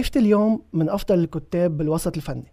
[0.00, 2.52] ضيفتي اليوم من أفضل الكتاب بالوسط الفني.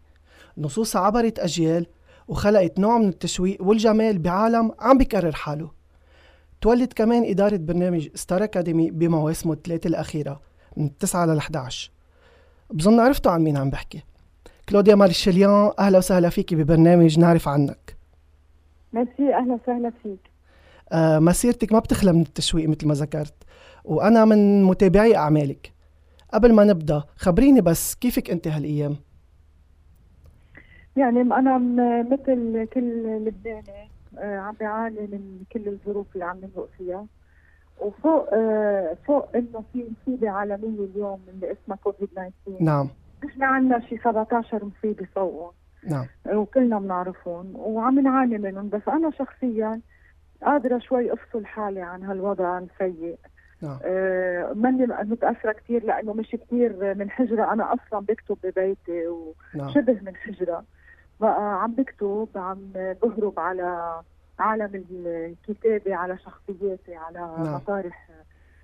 [0.57, 1.85] نصوصها عبرت أجيال
[2.27, 5.71] وخلقت نوع من التشويق والجمال بعالم عم بيكرر حاله.
[6.61, 10.41] تولت كمان إدارة برنامج ستار أكاديمي بمواسمه الثلاثة الأخيرة
[10.77, 11.91] من 9 ل 11
[12.73, 14.03] بظن عرفتوا عن مين عم بحكي.
[14.69, 17.97] كلوديا مارشليان أهلا وسهلا فيكي ببرنامج نعرف عنك.
[18.93, 20.19] ميرسي أهلا وسهلا فيك.
[20.91, 23.33] آه مسيرتك ما بتخلى من التشويق مثل ما ذكرت
[23.85, 25.76] وأنا من متابعي أعمالك.
[26.33, 28.95] قبل ما نبدأ خبريني بس كيفك أنت هالأيام؟
[30.95, 31.57] يعني أنا
[32.11, 37.05] مثل كل لبناني آه، عم بعاني من كل الظروف اللي عم نمرق فيها.
[37.81, 42.89] وفوق آه، فوق إنه في مصيبة عالمية اليوم اللي اسمها كوفيد 19 نعم.
[43.25, 45.51] نحن عندنا شي 17 مصيبة فوقهم.
[45.83, 46.05] نعم.
[46.33, 48.69] وكلنا بنعرفهم وعم نعاني منهم.
[48.69, 49.81] بس أنا شخصيا
[50.43, 53.17] قادرة شوي أفصل حالي عن هالوضع السيء.
[53.61, 53.79] نعم.
[53.83, 57.53] آه ماني متأثرة كثير لأنه مش كثير من حجرة.
[57.53, 59.03] أنا أصلا بكتب ببيتي
[59.55, 59.67] نعم.
[59.67, 60.63] وشبه من حجرة.
[61.21, 64.01] بقى عم بكتب عم بهرب على
[64.39, 67.53] عالم الكتابة على شخصياتي على نعم.
[67.55, 68.09] مطارح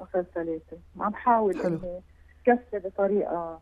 [0.02, 0.78] مسلسلاتي.
[1.00, 1.78] عم بحاول حلو.
[1.84, 2.02] إني
[2.46, 3.60] كفي بطريقة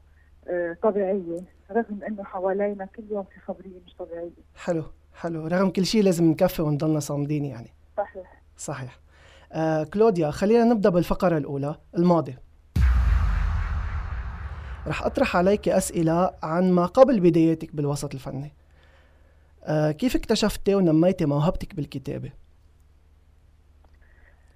[0.48, 1.40] آه، طبيعية
[1.72, 4.30] رغم إنه حوالينا كل يوم في خبرية مش طبيعية.
[4.56, 5.48] حلو حلو.
[5.48, 7.70] رغم كل شيء لازم نكفي ونضلنا صامدين يعني.
[7.98, 8.42] صحيح.
[8.58, 9.00] صحيح.
[9.52, 12.36] آه كلوديا خلينا نبدأ بالفقرة الأولى الماضي.
[14.88, 18.52] رح أطرح عليك أسئلة عن ما قبل بداياتك بالوسط الفني.
[19.64, 22.32] آه كيف اكتشفتي ونميتي موهبتك بالكتابة؟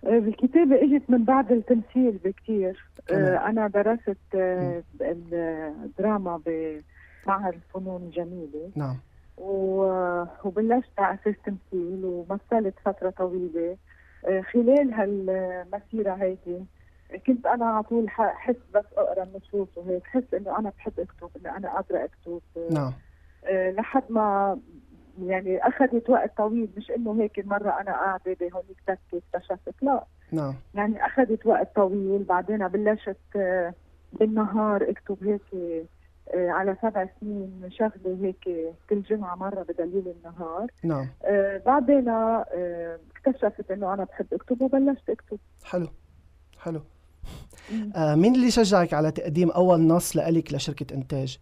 [0.05, 2.19] آه، بالكتابة إجت من بعد التمثيل
[3.07, 3.23] تمام.
[3.23, 8.97] آه، أنا درست آه، الدراما بمعهد الفنون الجميلة نعم.
[9.37, 13.77] وبلشت على أساس تمثيل ومثلت فترة طويلة.
[14.25, 16.65] خلال هالمسيرة هيدي
[17.27, 21.29] كنت أنا على طول ح- أحس بس أقرأ النصوص وهيك بحس إنه أنا بحب أكتب
[21.41, 22.41] إنه أنا قادرة أكتب.
[22.57, 22.93] آه، نعم.
[23.45, 24.59] آه، لحد ما
[25.23, 30.03] يعني أخذت وقت طويل مش إنه هيك مرة أنا قاعدة بهونيك تكة اكتشفت لا.
[30.31, 30.53] نعم.
[30.73, 33.73] يعني أخذت وقت طويل بعدين بلشت آه،
[34.13, 35.85] بالنهار أكتب هيك
[36.33, 40.71] على سبع سنين شغلة هيك كل جمعة مرة بدليل النهار.
[40.83, 41.07] نعم.
[41.23, 45.39] آه، بعدين آه، اكتشفت إنه أنا بحب أكتب وبلشت أكتب.
[45.63, 45.87] حلو.
[46.59, 46.81] حلو.
[47.95, 51.39] آه مين اللي شجعك على تقديم أول نص لإلك لشركة إنتاج؟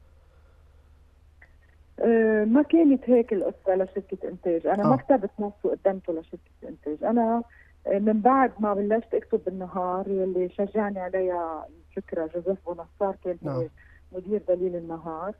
[1.99, 4.67] آه، ما كانت هيك القصة لشركة إنتاج.
[4.67, 4.87] أنا آه.
[4.87, 7.03] ما كتبت نص وقدمته لشركة إنتاج.
[7.03, 7.43] أنا
[7.87, 13.67] آه، من بعد ما بلشت أكتب بالنهار يلي شجعني عليها الفكرة جوزيف بونصار كان نعم.
[14.15, 15.33] مدير دليل النهار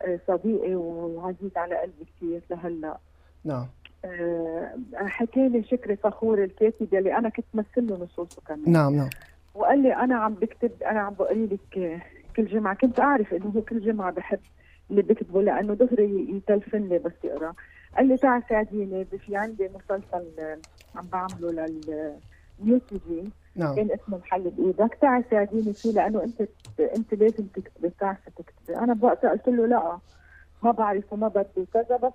[0.00, 2.98] آه، صديقي وعزيز على قلبي كثير لهلأ.
[3.44, 3.66] نعم.
[4.04, 8.72] آه، حكى لي شكري فخور الكاتب يلي أنا كنت مثل له نصوصه كمان.
[8.72, 9.10] نعم نعم.
[9.54, 12.02] وقال لي أنا عم بكتب أنا عم بقري لك
[12.36, 12.74] كل جمعة.
[12.74, 14.40] كنت أعرف إنه هو كل جمعة بحب
[14.90, 17.54] اللي بكتبه لأنه دغري يتلفن لي بس يقرأ.
[17.96, 20.58] قال لي تعال ساعديني في عندي مسلسل آه،
[20.94, 23.74] عم بعمله للنيو تي في نعم.
[23.76, 26.48] كان اسمه محل بايدك تعال ساعديني فيه لأنه أنت
[26.96, 29.98] أنت لازم تكتبي بتعرفي تكتبي أنا بوقتها قلت له لا
[30.62, 32.12] ما بعرف وما بدي كذا بس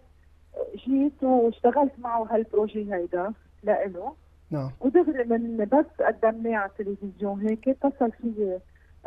[0.75, 3.33] جيت واشتغلت معه هالبروجي هيدا
[3.63, 4.13] لإله.
[4.51, 4.71] نعم.
[4.81, 8.59] ودغري من بس قدمناه على التلفزيون هيك اتصل في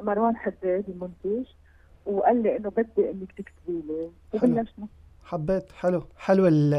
[0.02, 1.46] مروان حداد المنتج
[2.06, 4.10] وقال لي إنه بدي إنك تكتبي لي.
[4.34, 4.86] وبلشنا.
[5.24, 5.72] حبيت.
[5.72, 6.02] حلو.
[6.16, 6.74] حلو ال-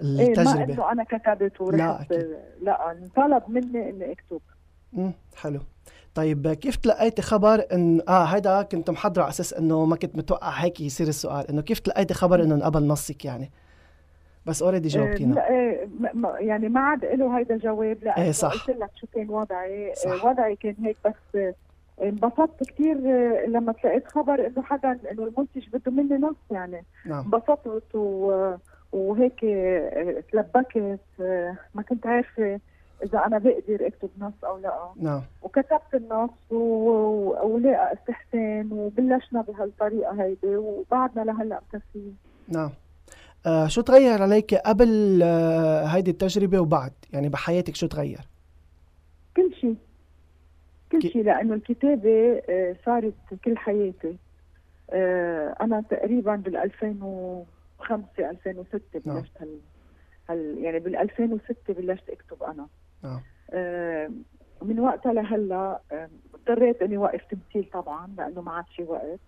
[0.00, 2.36] إيه ما إنه أنا كتبت لا، ورحت أكيد.
[2.62, 4.40] لا انطلب مني إني أكتب.
[4.92, 5.60] مم، حلو.
[6.14, 10.50] طيب كيف تلقيتي خبر ان آه هيدا كنت محضرة على أساس إنه ما كنت متوقع
[10.50, 13.50] هيك يصير السؤال إنه كيف تلقيتي خبر إنه انقبل نصك يعني؟
[14.46, 15.48] بس اوريدي إيه جاوبتينا.
[15.50, 18.52] إيه ما- يعني ما عاد له هيدا جواب لا إيه صح.
[18.66, 20.10] قلت لك شو كان وضعي صح.
[20.10, 21.54] إيه وضعي كان هيك بس إيه،
[22.02, 22.96] انبسطت كثير
[23.46, 26.84] لما تلاقيت خبر إنه حدا إنه المنتج بده مني نص يعني.
[27.06, 27.24] نعم.
[27.24, 28.54] انبسطت و...
[28.92, 29.40] وهيك
[30.32, 30.98] تلبكت
[31.74, 32.60] ما كنت عارفة
[33.02, 34.92] إذا أنا بقدر اكتب نص أو لا.
[34.96, 35.22] نعم.
[35.42, 36.56] وكتبت النص و...
[37.46, 42.16] ولقى استحسان وبلشنا بهالطريقة هيدي وبعدنا لهلأ مكفيين
[42.48, 42.70] نعم.
[43.46, 48.28] آه شو تغير عليك قبل آه هيدي التجربة وبعد؟ يعني بحياتك شو تغير؟
[49.36, 49.76] كل شيء.
[50.92, 53.14] كل شيء لأنه الكتابة آه، صارت
[53.44, 54.16] كل حياتي.
[54.90, 59.16] آه، أنا تقريبا بال 2005 2006 نعم.
[59.16, 59.58] بلشت هال,
[60.30, 62.66] هال يعني بال 2006 بلشت أكتب أنا.
[63.04, 63.20] نعم
[63.54, 64.10] آه،
[64.62, 69.20] من وقتها لهلا آه، اضطريت إني وقف تمثيل طبعا لأنه ما عاد في وقت.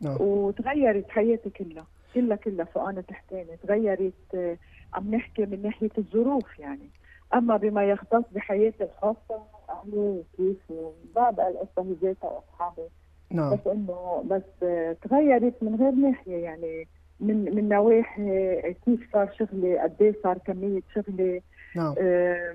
[0.00, 4.58] نعم وتغيرت حياتي كلها كلها كلها فوقانة تحتاني تغيرت آه،
[4.94, 6.90] عم نحكي من ناحية الظروف يعني.
[7.34, 12.88] أما بما يختص بحياتي الخاصة أهلي وكيف وبابا القصة هي ذاتها وأصحابي
[13.30, 13.54] نعم.
[13.54, 14.68] بس إنه بس
[15.02, 16.88] تغيرت من غير ناحية يعني.
[17.20, 21.42] من من نواحي كيف صار شغلي قد صار كمية شغلي.
[21.76, 21.94] نعم.
[21.98, 22.54] آه،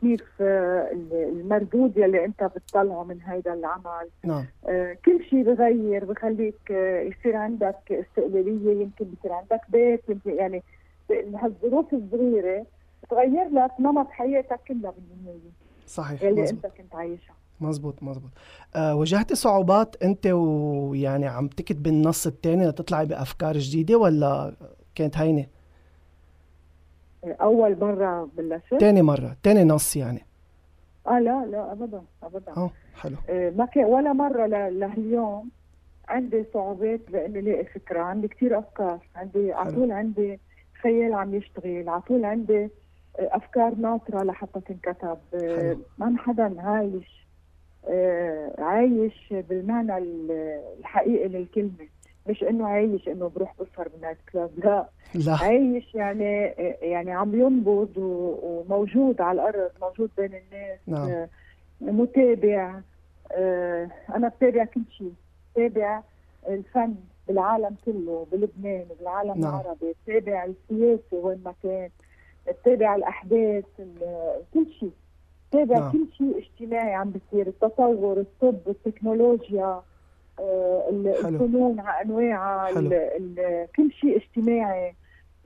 [0.00, 4.08] كيف آه، المردود يلي انت بتطلعه من هذا العمل.
[4.24, 4.44] نعم.
[4.68, 10.62] آه، كل شيء بغير بخليك آه، يصير عندك استقلالية يمكن بصير عندك بيت يمكن يعني
[11.10, 12.66] هالظروف الصغيرة
[13.02, 15.50] بتغير لك نمط حياتك كلها بالنهاية.
[15.86, 16.64] صحيح يلي مزبوط.
[16.64, 17.34] انت كنت عايشها.
[17.60, 18.30] مزبوط مزبوط.
[18.76, 24.54] أه واجهت صعوبات انت ويعني عم تكتب بالنص الثاني لتطلعي بأفكار جديدة ولا
[24.94, 25.46] كانت هينة؟
[27.32, 30.20] أول مرة بلشت ثاني مرة ثاني نص يعني.
[31.06, 32.52] آه لا لا ابدا ابدا.
[32.56, 33.16] آه حلو.
[33.30, 35.48] آه، ما كان ولا مرة لهاليوم
[36.08, 38.00] عندي صعوبات بإني لاقي فكرة.
[38.00, 38.98] عندي كثير أفكار.
[39.16, 39.70] عندي على.
[39.72, 40.40] طول عندي
[40.82, 41.88] خيال عم يشتغل.
[41.88, 42.68] على طول عندي آه،
[43.18, 45.18] أفكار ناطرة لحتى تنكتب.
[45.34, 45.76] آه،.
[45.98, 47.24] ما حدا عايش.
[47.88, 51.88] آه، عايش بالمعنى ال- الحقيقي للكلمة.
[52.28, 56.24] مش إنه عايش إنه بروح بسهر بالنايت كلاب لا لا عايش يعني
[56.82, 57.92] يعني عم ينبض
[58.42, 61.08] وموجود على الأرض موجود بين الناس نعم.
[61.10, 61.28] آه،
[61.80, 62.80] متابع
[63.32, 65.12] آه، أنا بتابع كل شيء
[65.54, 66.02] بتابع
[66.48, 66.94] الفن
[67.28, 69.60] بالعالم كله بلبنان بالعالم نعم.
[69.60, 71.88] العربي بتابع السياسة وين ما كان
[72.48, 74.90] بتابع الأحداث ال- كل شيء
[75.50, 75.92] بتابع نعم.
[75.92, 79.82] كل شيء اجتماعي عم بيصير التطور الطب التكنولوجيا
[80.38, 80.88] آه،.
[81.24, 82.72] الفنون أنواعها
[83.76, 84.94] كل شيء اجتماعي.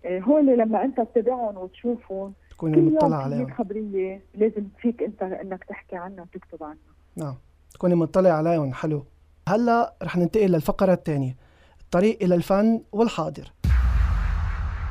[0.05, 2.33] آه، هول لما أنت تتابعهم وتشوفهم
[2.63, 3.55] يوم مطلع عليهم.
[3.55, 6.77] خبرية لازم فيك أنت إنك تحكي عنها وتكتب عنها.
[7.17, 7.35] نعم.
[7.75, 8.73] تكوني مطلع عليهم.
[8.73, 9.05] حلو.
[9.49, 11.37] هلأ رح ننتقل للفقرة الثانية.
[11.81, 13.53] الطريق إلى الفن والحاضر.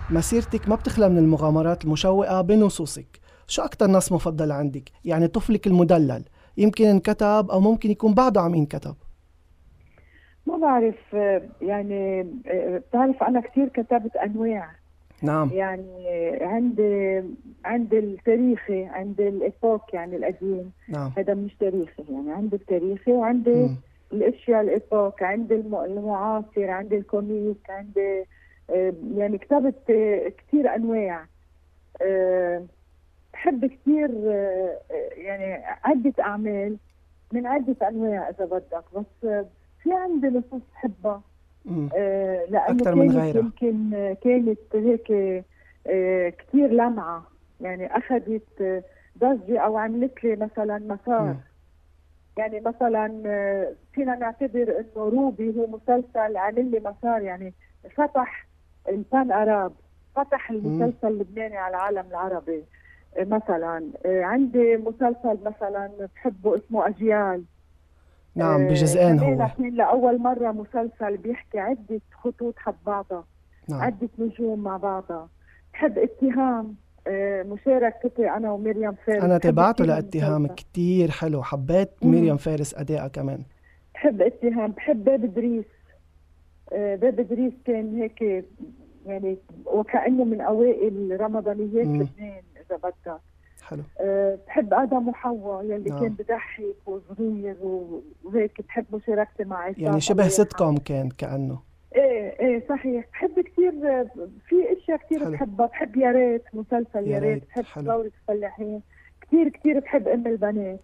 [0.09, 3.19] مسيرتك ما بتخلى من المغامرات المشوقة بنصوصك.
[3.47, 6.23] شو أكتر نص مفضل عندك؟ يعني طفلك المدلل.
[6.57, 8.95] يمكن انكتب أو ممكن يكون بعده عم ينكتب.
[10.47, 14.69] ما بعرف آه، يعني آه، بتعرف أنا كثير كتبت أنواع.
[15.23, 15.49] نعم.
[15.53, 16.07] يعني
[16.41, 17.23] عندي
[17.65, 20.71] عندي التاريخي عندي ال époque يعني القديم.
[20.89, 21.11] نعم.
[21.17, 23.69] هذا مش تاريخي يعني عندي التاريخي وعندي.
[24.13, 28.23] الأشياء ال époque عندي الم- المعاصر عندي ال comique عندي
[28.69, 29.75] آه، يعني كتبت
[30.37, 31.25] كثير أنواع.
[33.33, 34.09] بحب كثير
[35.17, 36.77] يعني عدة أعمال
[37.33, 39.45] من عدة أنواع إذا بدك بس
[39.83, 41.21] في عندي نصوص بحبها
[41.65, 41.89] مم.
[41.97, 43.39] آه، لأنه أكتر من غيرها.
[43.39, 45.11] يمكن كانت هيك
[45.87, 47.23] آه، كثير لمعة.
[47.61, 48.83] يعني أخذت آه،
[49.19, 51.35] ضجة أو عملت لي مثلا مسار.
[52.37, 57.21] يعني مثلا آه، فينا نعتبر إنه روبي هو مسلسل عامل لي مسار.
[57.21, 57.53] يعني
[57.95, 58.47] فتح
[58.89, 59.71] البان أراب
[60.15, 62.63] فتح المسلسل اللبناني على العالم العربي
[63.19, 63.83] مثلا.
[64.05, 67.43] عندي مسلسل مثلا بحبه اسمه أجيال.
[68.37, 69.47] نعم آه، بجزئين هو.
[69.57, 73.23] كان لأول مرة مسلسل بيحكي عدة خطوط حد بعضها
[73.69, 73.81] نعم.
[73.81, 75.29] عدة نجوم مع بعضها.
[75.73, 76.75] بحب اتهام؟
[77.07, 79.23] آه، مشاركتي أنا ومريم فارس.
[79.23, 80.47] أنا بحب تابعته لاتهام.
[80.47, 81.89] كتير حلو حبيت.
[82.01, 83.39] مريم فارس أدائها كمان.
[83.93, 85.65] بحب اتهام؟ بحب باب دريس.
[86.73, 88.45] آه، باب دريس كان هيك
[89.05, 91.87] يعني وكأنه من أوائل رمضانيات.
[91.87, 93.19] لبنان إذا بدك.
[93.67, 93.83] حلو.
[93.99, 95.99] آه، بحب آدم وحواء يلي نعم.
[95.99, 97.55] كان بضحك وصغير
[98.23, 100.27] وهيك بحب مشاركتي مع عصام يعني شبه.
[100.27, 101.59] sit com كان كأنه.
[101.95, 103.05] إيه إيه صحيح.
[103.13, 103.71] بحب كثير
[104.47, 105.31] في أشياء كثير حلو.
[105.31, 107.43] بحبها بحب يا ريت مسلسل يا ريت.
[107.57, 107.81] بحب.
[107.85, 108.81] ثورة الفلاحين.
[109.21, 110.79] كثير كثير بحب أم البنات.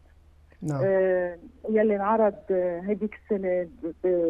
[0.62, 0.82] نعم.
[0.86, 1.38] آه
[1.70, 3.68] يلي انعرض آه، هيديك السنة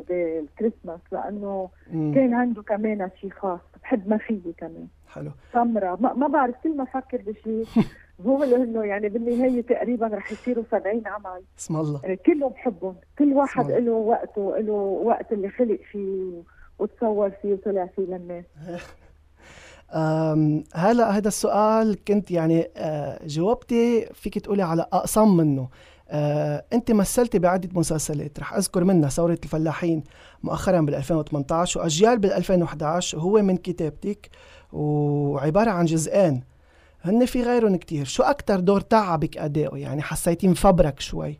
[0.09, 2.13] بالكريسماس لأنه مم.
[2.15, 3.59] كان عنده كمان شيء خاص.
[3.83, 4.87] بحب ما فيي كمان.
[5.07, 5.31] حلو.
[5.53, 5.97] سمرة.
[6.01, 7.65] ما, ما بعرف كل ما أفكر بشيء
[8.19, 11.43] بقول انه يعني بالنهاية تقريبا رح يصيروا 70 عمل.
[11.59, 12.01] اسم الله.
[12.05, 13.71] آه، كلهم بحبهم كل واحد.
[13.71, 16.43] له وقته له وقت اللي خلق فيه
[16.79, 18.45] وتصور فيه وطلع فيه للناس.
[20.73, 25.67] هلا هذا السؤال كنت يعني آه، جاوبتي فيك تقولي على اقسم منه.
[26.09, 28.39] آه، أنت مثلتي بعدة مسلسلات.
[28.39, 30.03] رح أذكر منها ثورة الفلاحين
[30.43, 34.29] مؤخرا بال 2018 وأجيال بال 2011 هو من كتابتك
[34.73, 36.43] وعبارة عن جزئين.
[37.03, 41.39] هن في غيرهم كتير شو أكثر دور تعبك ادائه يعني حسيتي مفبرك شوي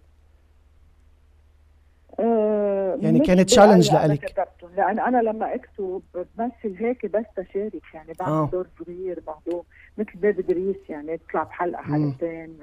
[2.20, 4.48] آه، يعني كانت أنا لإلك.
[4.78, 8.50] لأن أنا لما أكتب بمثل هيك بس تشارك يعني بعمل آه.
[8.52, 9.64] دور صغير بعده
[9.98, 12.12] مثل باب دريس يعني بطلع بحلقة مم.
[12.12, 12.58] حلقتين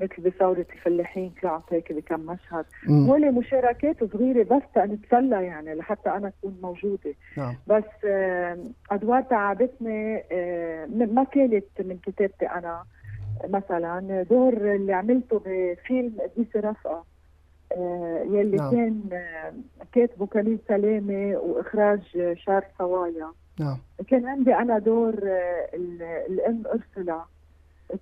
[0.00, 2.64] مثل بثوره الفلاحين طلعت هيك بكم مشهد.
[2.90, 7.14] هول مشاركات صغيرة بس تنتسلى يعني لحتى أنا اكون موجودة.
[7.36, 7.54] نعم.
[7.66, 8.58] بس آه،
[8.90, 12.84] أدوار تعبتني آه، ما كانت من كتابتي أنا.
[13.48, 17.04] مثلا دور اللي عملته بفيلم قديسه رفقة
[17.72, 18.70] آه، يلي نعم.
[18.70, 19.02] كان
[19.92, 23.26] كاتبه كميل سلامة وإخراج آه، شار صوايا.
[23.60, 23.78] نعم.
[24.08, 25.14] كان عندي أنا دور
[25.74, 27.20] ال- الأم أرسلا.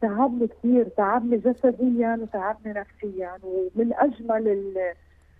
[0.00, 4.92] تعبني كثير تعبني جسديا وتعبني نفسيا ومن أجمل ال-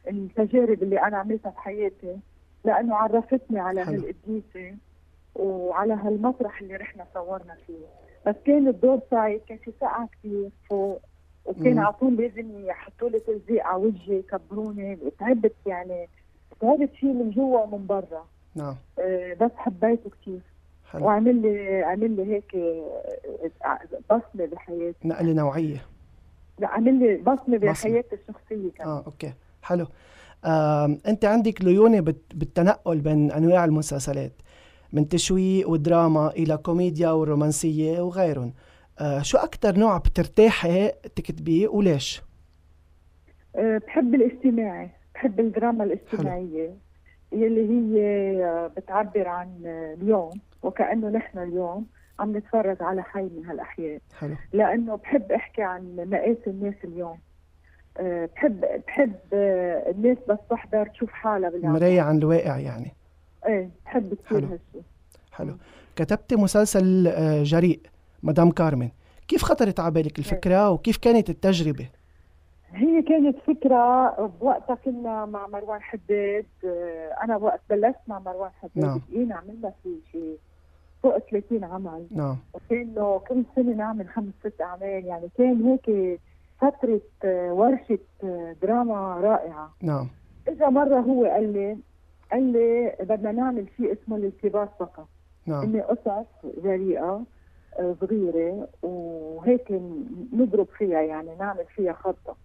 [0.09, 2.17] التجارب اللي أنا عملتها في حياتي
[2.65, 3.81] لأنه عرفتني على.
[3.81, 4.77] هالقديسة
[5.35, 7.87] وعلى هالمسرح اللي رحنا صورنا فيه.
[8.27, 11.01] بس كان الدور صعب كان في سقعه كثير فوق
[11.45, 11.79] وكان.
[11.79, 14.99] على طول لازم يحطوا لي تلزيق على وجهي يكبروني.
[15.19, 16.09] تعبت يعني
[16.61, 18.27] تعبت فيه من جوا ومن برا.
[18.55, 18.75] نعم.
[18.99, 20.41] آه، بس حبيته كثير.
[20.93, 21.05] حلو.
[21.07, 22.55] وعمل لي عمل لي هيك
[23.65, 23.79] آه،
[24.11, 25.09] بصمة بحياتي.
[25.09, 25.83] نقله نوعية.
[26.59, 27.59] لا عمل لي بصمة.
[27.59, 28.89] بحياتي الشخصية كمان.
[28.89, 29.33] آه أوكي.
[29.63, 29.87] حلو.
[30.45, 34.33] آم، أنت عندك ليونة بت- بالتنقل بين أنواع المسلسلات
[34.93, 38.53] من تشويق ودراما إلى كوميديا ورومانسية وغيرهم.
[39.01, 42.23] آه شو أكثر نوع بترتاحي تكتبيه وليش؟
[43.57, 44.91] آه، بحب الاجتماعي.
[45.15, 46.75] بحب الدراما الاجتماعية.
[47.33, 48.01] يلي هي
[48.45, 50.31] آه، بتعبر عن آه، اليوم.
[50.63, 51.87] وكأنه نحن اليوم
[52.19, 54.35] عم نتفرج على حي من هالاحياء حلو.
[54.53, 57.19] لأنه بحب أحكي عن مآسي الناس اليوم.
[57.99, 61.73] آه، بحب بحب آه، الناس بس تحضر تشوف حالها بالعالم.
[61.75, 62.93] مراية عن الواقع يعني.
[63.47, 64.39] إيه بحب كثير.
[64.39, 64.83] هالشيء
[65.33, 65.57] حلو.
[65.97, 67.81] كتبت مسلسل آه، جريء
[68.23, 68.89] مدام كارمن.
[69.29, 71.89] كيف خطرت على بالك الفكرة وكيف كانت التجربة؟
[72.73, 78.85] هي كانت فكرة بوقتها كنا مع مروان حداد آه، أنا وقت بلشت مع مروان حداد
[78.85, 79.01] نعم.
[79.11, 80.39] بقينا عملنا في شيء
[81.03, 82.07] فوق 30 عمل.
[82.11, 82.37] نعم.
[82.55, 85.05] وكانه كل سنة نعمل خمس ست أعمال.
[85.05, 86.21] يعني كان هيك
[86.59, 89.75] فترة آه، ورشة آه، دراما رائعة.
[89.83, 90.09] نعم.
[90.49, 91.77] إجا مرة هو قال لي
[92.33, 95.09] قال لي بدنا نعمل شيء اسمه الالتباس فقط.
[95.47, 95.63] نعم.
[95.63, 96.27] إني قصص
[96.65, 97.23] جريئة
[98.01, 99.73] صغيرة وهيك
[100.33, 102.37] نضرب فيها يعني نعمل فيها خطة.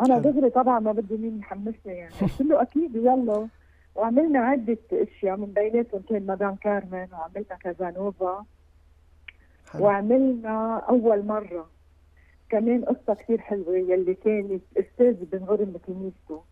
[0.00, 0.30] أنا حلو.
[0.32, 2.14] دغري طبعا ما بدي مين يحمسني يعني.
[2.20, 3.48] قلت له أكيد يلا.
[3.94, 8.44] وعملنا عدة أشياء من بيناتهم كان مدام كارمن وعملنا كازانوفا.
[9.78, 11.66] وعملنا أول مرة.
[12.48, 16.42] كمان قصة كثير حلوة يلي كانت أستاذ بن غرم بكنيسته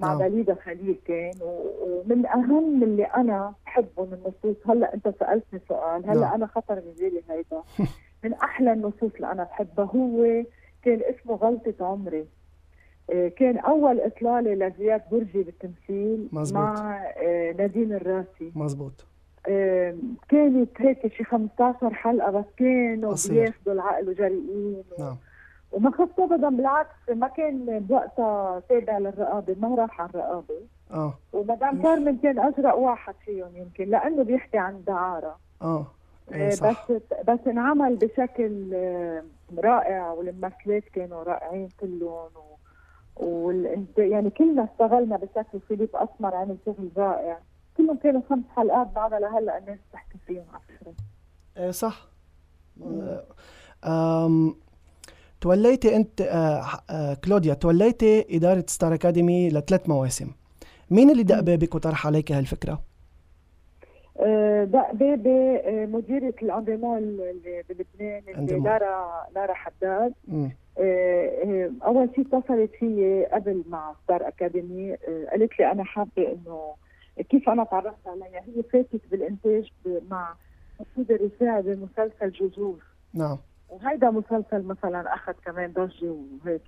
[0.00, 0.18] مع نعم.
[0.18, 1.32] بليدة خليل كان.
[1.42, 4.56] ومن أهم اللي أنا بحبه من النصوص.
[4.66, 6.34] هلأ أنت سألتني سؤال هلأ نعم.
[6.34, 7.62] أنا خطر ببالي هيدا.
[8.24, 9.84] من أحلى النصوص اللي أنا بحبها.
[9.84, 10.44] هو
[10.82, 12.20] كان اسمه غلطة عمري.
[12.20, 12.24] آه،
[13.12, 16.62] كان أول إطلالة لزياد برجي بالتمثيل مزبوط.
[16.62, 18.52] مع آه، نادين الراسي.
[18.54, 19.04] مزبوط.
[19.48, 19.94] آه،
[20.28, 23.14] كانت هيك شي 15 حلقة بس كانوا.
[23.28, 24.82] بياخذوا العقل وجريئين.
[24.98, 25.16] نعم.
[25.72, 30.54] وما خفت ابدا بالعكس ما كان بوقتها تابع للرقابة ما راح على الرقابة.
[30.90, 31.14] آه.
[31.32, 35.86] ومدام كارمن كان أجرأ واحد فيهم يمكن لأنه بيحكي عن الدعاره آه.
[36.32, 36.92] آه، إيه صح.
[36.92, 38.72] بس بس انعمل بشكل
[39.58, 42.56] رائع والممثلات كانوا رائعين كلهم و...
[43.16, 43.84] وال...
[43.98, 47.38] يعني كلنا اشتغلنا بشكل فيليب أسمر عمل شغل رائع
[47.76, 50.94] كلهم كانوا خمس حلقات بعدها لهلأ الناس بتحكي فيهم فكره
[51.56, 52.08] إيه صح.
[53.84, 54.54] أم
[55.40, 60.30] توليتي أنت آه آه كلوديا توليتي إدارة ستار أكاديمي لثلاث مواسم.
[60.90, 62.82] مين اللي دق بابك وطرح عليك هالفكرة؟
[64.20, 68.58] آه، دق بابي آه، مديرة ال Endemol اللي بلبنان اللي.
[68.60, 70.12] لارا لارا حداد.
[70.78, 76.32] آه، آه، أول شيء اتصلت فيي قبل مع ستار أكاديمي آه، قالت لي أنا حابة
[76.32, 76.74] إنه
[77.30, 80.34] كيف أنا تعرفت عليها؟ هي فاتت بالإنتاج ب- مع
[80.80, 82.78] مسعود الرفاعي بمسلسل جذور
[83.14, 83.38] نعم.
[83.70, 86.14] وهيدا مسلسل مثلا أخذ كمان ضجة
[86.44, 86.62] وهيك.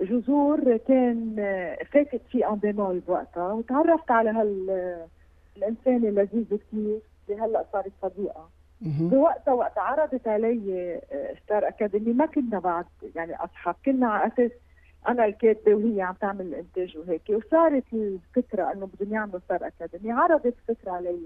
[0.00, 1.36] جذور كان
[1.92, 4.70] فاتت فيه أنظمة بوقتها وتعرفت على هال
[5.56, 8.40] الإنسانة اللذيذة كثير اللي هلأ صارت صديقة.
[8.40, 8.63] مهم.
[8.84, 12.84] بوقتها وقت عرضت علي آه، ستار أكاديمي ما كنا بعد
[13.16, 14.50] يعني أصحاب كنا على أساس
[15.08, 17.22] أنا الكاتبة وهي عم تعمل الإنتاج وهيك.
[17.30, 20.12] وصارت الفكرة إنه بدهم يعملوا ستار أكاديمي.
[20.12, 21.18] عرضت الفكرة علي.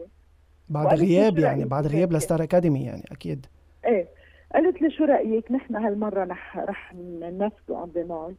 [0.69, 3.47] بعد غياب يعني بعد؟ غياب لستار أكاديمي يعني أكيد.
[3.85, 4.09] إيه.
[4.55, 8.37] قالت لي شو رأيك؟ نحن هالمرة رح رح ننفذوا Endemol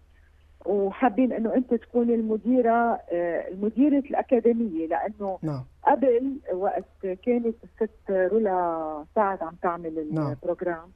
[0.65, 9.03] وحابين إنه أنت تكوني المديرة آه، المديره الأكاديمية لأنه نعم قبل وقت كانت الست رولا
[9.15, 10.29] سعد عم تعمل نعم.
[10.29, 10.91] ال program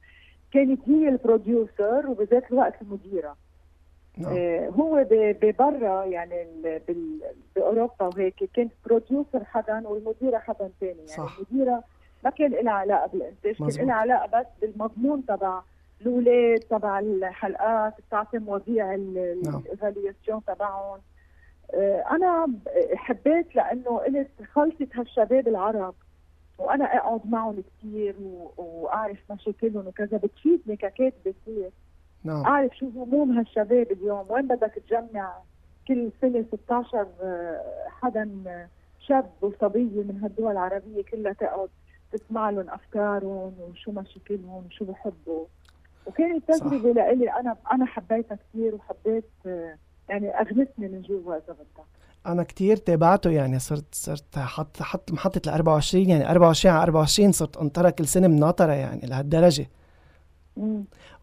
[0.52, 3.36] كانت هي ال producer وبذات الوقت المديرة
[4.18, 6.46] نعم آه هو ببرا يعني
[7.56, 11.38] بأوروبا وهيك كانت producer حدا والمديرة حدا ثاني يعني صح.
[11.38, 11.84] المديرة
[12.24, 13.86] ما كان لها علاقة بالإنتاج كان.
[13.86, 15.60] لها علاقة بس بالمضمون تبع
[16.00, 19.62] الاولاد تبع الحلقات بتعطي مواضيع ال- نعم.
[20.46, 20.98] تبعهم.
[21.74, 22.48] آه، أنا
[22.94, 25.94] حبيت لأنه قلت خلطة هالشباب العرب
[26.58, 28.14] وأنا أقعد معهم كثير
[28.56, 30.16] وأعرف مشاكلهم وكذا.
[30.16, 31.70] بتفيدني ككاتبه كثير
[32.24, 32.44] نعم.
[32.44, 34.26] أعرف شو هموم هالشباب اليوم.
[34.28, 35.32] وين بدك تجمع
[35.88, 38.30] كل سنة 16 آه، حدا
[39.00, 41.68] شاب وصبية من هالدول العربية كلها تقعد
[42.12, 45.44] تسمع لهم أفكارهم وشو مشاكلهم وشو بحبوا
[46.06, 47.30] وكانت تجربة لإلي.
[47.30, 49.76] أنا أنا حبيتها كثير وحبيت آه،
[50.08, 51.84] يعني أغنتني من جوا إذا بدك.
[52.26, 57.32] أنا كثير تابعته يعني صرت صرت حط حط محطة ال 24 يعني 24 على 24
[57.32, 59.66] صرت انطرها كل سنه مناطره يعني لهالدرجة.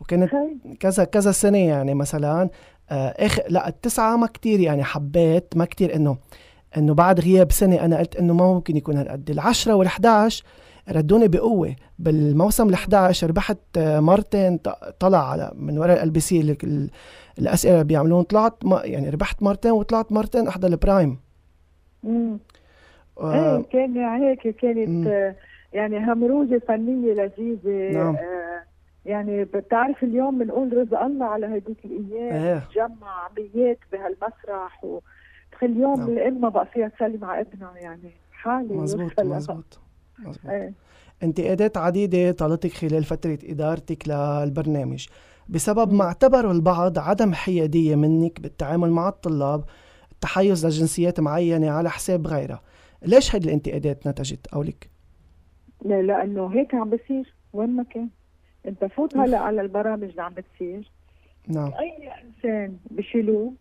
[0.01, 0.31] وكانت
[0.79, 2.49] كذا كذا سنة يعني مثلا
[2.89, 6.17] آه اخر لا التسعة ما كتير يعني حبيت ما كتير إنه
[6.77, 9.29] إنه بعد غياب سنة أنا قلت إنه ما ممكن يكون هالقد.
[9.29, 10.43] العشرة وال11
[10.89, 14.59] ردوني بقوة بالموسم ال11 ربحت آه، مرتين
[14.99, 16.57] طلع على من وراء ال بي سي
[17.39, 21.17] الأسئلة اللي بيعملون طلعت يعني ربحت مرتين وطلعت مرتين إحدى البرايم
[22.05, 22.39] امم
[23.19, 25.33] آه إيه كان هيك كانت مم.
[25.73, 28.15] يعني همروجه فنية لذيذة نعم.
[28.15, 28.63] آه
[29.05, 32.63] يعني بتعرف اليوم بنقول رزق الله على هديك الأيام إيه.
[32.75, 36.09] جمع ميات بهالمسرح وتخيل اليوم نعم.
[36.09, 39.79] الام ما بقى فيها تسلي مع ابنها يعني حالي مزبوط مزبوط
[40.49, 40.73] إيه.
[41.23, 45.07] انتقادات عديدة طالتك خلال فترة إدارتك للبرنامج.
[45.49, 49.63] بسبب ما اعتبره البعض عدم حيادية منك بالتعامل مع الطلاب
[50.11, 52.61] التحيز لجنسيات معينة على حساب غيرها
[53.03, 54.89] ليش هيدي الانتقادات نتجت؟ قولك؟
[55.85, 58.09] لا لأنه هيك عم بصير وين ما كان.
[58.67, 60.91] أنت فوت هلا على البرامج اللي عم بتصير.
[61.47, 61.73] نعم.
[61.79, 63.53] أي إنسان بشيلوه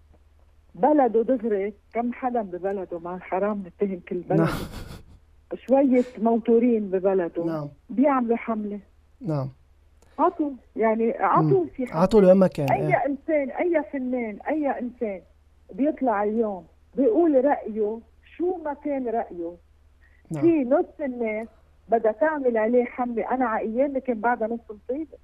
[0.74, 4.48] بلده دغري كم حدا ببلده ما حرام نتهم كل بلد نعم.
[5.54, 7.44] شوية موتورين ببلده.
[7.44, 7.68] نعم.
[7.90, 8.80] بيعملوا حملة.
[9.20, 9.48] نعم.
[10.18, 12.00] عطوا يعني عطوا في حملة.
[12.02, 13.06] عطوا لما كان أي إيه.
[13.06, 15.20] إنسان أي فنان أي إنسان
[15.72, 17.98] بيطلع اليوم بيقول رأيه
[18.36, 19.52] شو ما كان رأيه.
[20.30, 20.42] نعم.
[20.42, 21.48] في نص الناس
[21.88, 23.30] بدها تعمل عليه حملة.
[23.30, 25.18] أنا على أيامي كان بعدها نص مصيبة.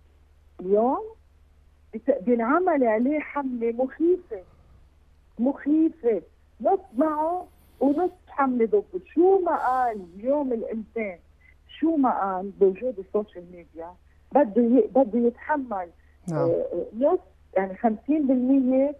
[0.60, 1.04] اليوم
[2.20, 4.42] بينعمل عليه حملة مخيفة.
[5.38, 6.22] مخيفة.
[6.60, 7.46] نص معه
[7.80, 11.18] ونص حملة ضده شو ما قال اليوم الإنسان
[11.78, 13.90] شو ما قال بوجود ال social media
[14.32, 15.88] بده بده يتحمل.
[16.28, 16.38] نعم.
[16.38, 16.64] آه
[16.98, 17.18] نص
[17.56, 18.94] يعني 50%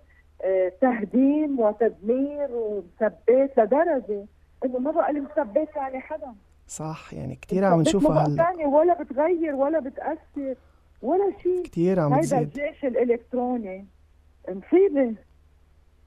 [0.44, 4.26] آه تهديم وتدمير ومسبات لدرجة
[4.64, 6.34] إنه ما بقى المسبات يعني حدا.
[6.68, 8.66] صح يعني كثير عم نشوفها هلا.
[8.66, 10.54] ولا بتغير ولا بتأثر
[11.02, 11.62] ولا شيء.
[11.62, 13.86] كثير عم تزيد هيدا الجيش الإلكتروني
[14.48, 15.14] مصيبة.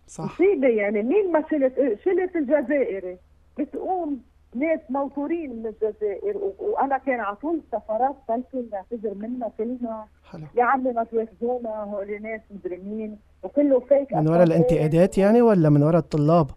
[0.09, 0.23] صح.
[0.23, 1.03] مصيبة يعني.
[1.03, 3.17] مين ما شلت شلت الجزائري
[3.59, 4.21] بتقوم
[4.55, 6.37] ناس موتورين من الجزائر.
[6.59, 10.43] وأنا كان على طول سفرات سلفي نعتذر منها كلنا حلو.
[10.55, 13.17] يا عمي ما تواخذونا هول ناس مجرمين.
[13.43, 16.47] وكله fake من وراء الانتقادات يعني ولا من وراء الطلاب؟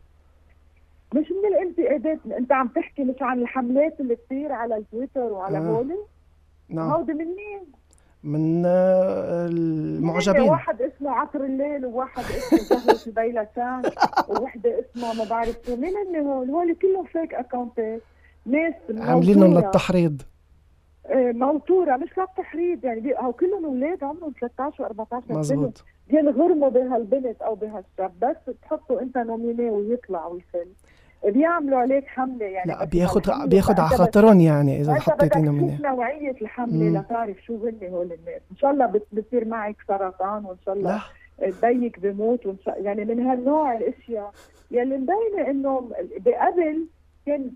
[1.15, 2.19] مش من الانتقادات.
[2.38, 5.61] أنت عم تحكي مش عن الحملات اللي بتصير على التويتر وعلى آه.
[5.61, 5.99] هولي؟
[6.69, 6.91] نعم.
[6.91, 7.61] هودي من مين؟
[8.25, 10.41] من آه، المعجبين.
[10.43, 13.83] واحد اسمه عطر الليل وواحد اسمه زهرة البيلسان
[14.29, 16.51] ووحدة اسمها ما بعرف شو مين هن هول.
[16.51, 18.03] هول كلهم fake account ات
[18.47, 20.23] ناس عاملينهم للتحريض
[21.11, 25.39] إيه، موتورة مش للتحريض يعني هو كلهم أولاد عمرهم 13 و14 سنة.
[25.39, 28.13] مزبوط بينغرموا بهالبنت أو بهالشاب.
[28.23, 30.69] بس تحطوا أنت nominé ويطلع ويفل
[31.25, 37.01] بيعملوا عليك حملة يعني لا بياخذ بياخذ على خاطرهم يعني إذا حطيتي nominé نوعية الحملة
[37.01, 41.03] لتعرف شو هن هول الناس؟ إن شاء الله بتصير معك سرطان وإن شاء الله
[41.63, 44.33] بيك بموت وإن شاء يعني من هالنوع الأشياء
[44.71, 46.87] يلي مبينة إنه بقبل
[47.27, 47.53] كانت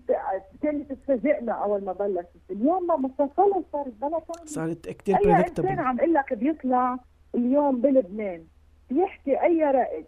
[0.63, 5.99] كانت تفاجئنا أول ما بلشت اليوم ما خلص صارت بلا صارت كثير أي إنسان عم
[5.99, 6.97] أقول لك بيطلع
[7.35, 8.43] اليوم بلبنان
[8.89, 10.05] بيحكي أي رأي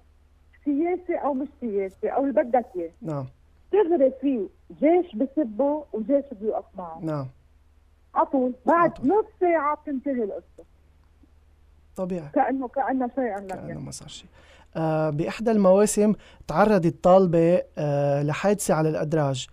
[0.66, 2.92] سياسي أو مش سياسي أو اللي بدك إياه.
[3.02, 3.26] نعم.
[3.72, 4.48] تغري فيه
[4.80, 7.28] جيش بسبه وجيش بيوقف معه نعم.
[8.16, 10.64] عطول بعد نص ساعة بتنتهي القصة.
[11.96, 12.30] طبيعي.
[12.34, 14.28] كأنه كأنه شيئا لم كأنه ما صار شيء.
[14.76, 16.14] آه بإحدى المواسم
[16.48, 19.48] تعرضت طالبة آه لحادثة على الأدراج.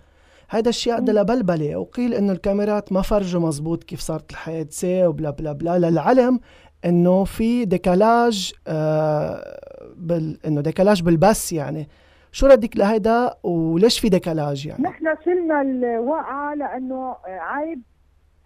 [0.49, 1.77] هذا الشيء أدى لبلبلة.
[1.77, 5.79] وقيل إنه الكاميرات ما فرجوا مزبوط كيف صارت الحادثة وبلا بلا بلا.
[5.79, 6.41] للعلم
[6.85, 9.61] إنه في ديكالاج آه
[9.97, 11.89] بال إنه ديكالاج بالبث يعني.
[12.37, 17.83] شو ردك لهيدا وليش في ديكالاج يعني؟ نحن شلنا الوقعة لأنه عيب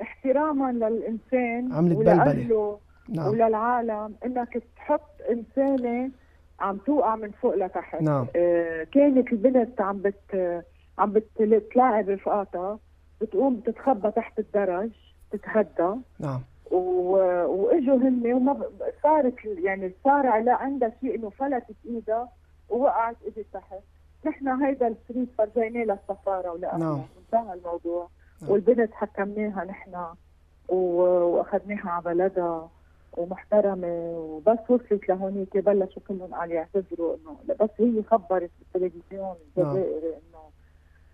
[0.03, 3.29] احتراما للإنسان عملت بلبلة نعم.
[3.29, 6.11] وللعالم إنك تحط إنسانة
[6.61, 8.27] عم توقع من فوق لتحت نعم.
[8.37, 10.63] آه كانت البنت عم بت
[10.99, 12.79] عم بتلاعب رفقاتها
[13.21, 14.91] بتقوم تتخبى تحت الدرج
[15.31, 16.77] تتهدى نعم و...
[17.47, 18.65] وإجوا هن وما
[19.03, 22.29] صارت يعني صار على عندها شيء إنه فلتت إيدها
[22.71, 23.79] ووقعت اجت تحت.
[24.27, 27.03] نحن هيدا الشريط فرجيناه للسفارة ولأهلها نعم.
[27.19, 28.09] انتهى الموضوع.
[28.43, 28.51] نعم.
[28.51, 30.05] والبنت حكمناها نحن
[30.69, 32.69] وأخذناها على بلدها
[33.17, 40.41] ومحترمة وبس وصلت لهونيك بلشوا كلهم قال يعتذروا إنه بس هي خبرت بالتلفزيون الجزائري إنه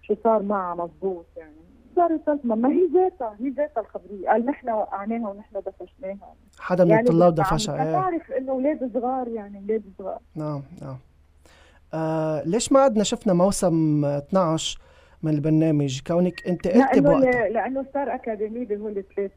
[0.03, 1.57] شو صار معها مضبوط يعني.
[1.97, 4.29] صارت صدمه ما هي ذاتها هي ذاتها الخبرية.
[4.29, 6.35] قال نحن وقعناها ونحن دفشناها.
[6.59, 7.93] حدا من يعني الطلاب دفشها إيه.
[7.93, 10.19] تعرف إنه أولاد صغار يعني أولاد صغار.
[10.35, 10.97] نعم نعم.
[11.95, 14.81] آه ليش ما عدنا شفنا موسم 12
[15.23, 19.31] من البرنامج؟ كونك أنت قلت لأنه بوقتها لأنه ستار أكاديمي هو الثلاث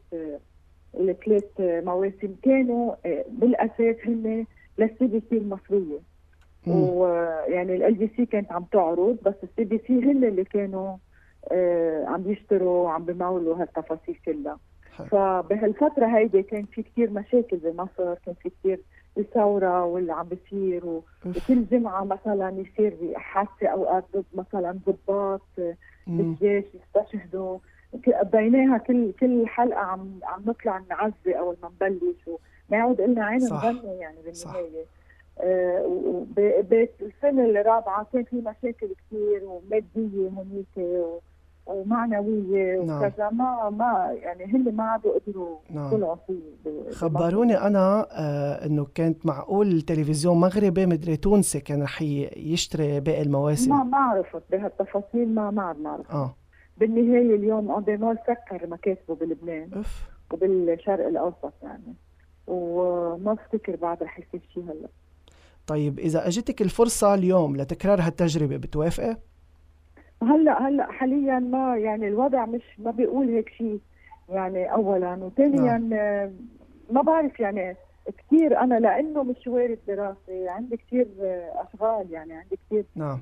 [0.94, 2.36] الثلاث مواسم.
[2.44, 4.46] كانوا آه، بالأساس هن
[4.78, 6.00] للسي بي سي المصرية.
[6.68, 10.98] ويعني ال بي سي كانت عم تعرض بس السي بي سي هن اللي كانوا
[11.52, 14.58] آه، عم يشتروا وعم بمولوا هالتفاصيل كلها.
[14.98, 15.08] حلو.
[15.08, 18.80] فبهالفترة هيدي كان في كتير مشاكل بمصر كان في كتير
[19.20, 21.04] الثورة واللي عم بيصير و-.
[21.26, 25.42] وكل جمعة مثلا يصير حادثة أوقات ضد مثلا ضباط.
[26.08, 27.58] بالجيش يستشهدوا
[28.24, 33.40] بيناها كل كل حلقة عم عم نطلع نعزي أول ما نبلش وما يعود إلنا عين
[33.40, 33.66] صح.
[33.66, 34.54] نغني يعني صح.
[34.54, 34.86] بالنهاية
[35.42, 36.26] آه،
[37.00, 40.90] بالسنة الرابعة كان في مشاكل كثير ومادية هنيك
[41.70, 42.98] و- ومعنوية نعم.
[43.04, 43.30] وكذا.
[43.30, 45.88] ما ما يعني هن ما عادوا قدروا نعم.
[45.88, 52.02] يطلعوا فيه خبروني أنا آه إنه كانت معقول التلفزيون مغربي مدري تونسي كان رح
[52.38, 54.42] يشتري باقي ما المواسم؟ ما عرفت.
[54.52, 56.36] بهالتفاصيل ما ما عاد نعرف آه.
[56.78, 59.70] بالنهاية اليوم أنديمول سكر مكاتبه بلبنان.
[59.74, 61.94] اف وبالشرق الأوسط يعني.
[62.48, 64.88] وما بفتكر بعد رح يصير شيء هلا.
[65.68, 69.18] طيب إذا أجتك الفرصة اليوم لتكرار هالتجربة بتوافقي؟
[70.24, 73.80] هلا هلا حاليا ما يعني الوضع مش ما بيقول هيك شيء.
[74.30, 76.32] يعني اولا وثانيا آه،
[76.92, 77.76] ما بعرف يعني
[78.18, 83.20] كثير أنا لأنه مشواري الدراسي عندي كثير آه، أشغال يعني عندي كثير نعم.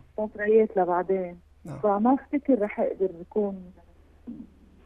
[0.77, 1.39] لبعدين.
[1.65, 1.79] نعم.
[1.79, 3.71] فما أفتكر رح أقدر اكون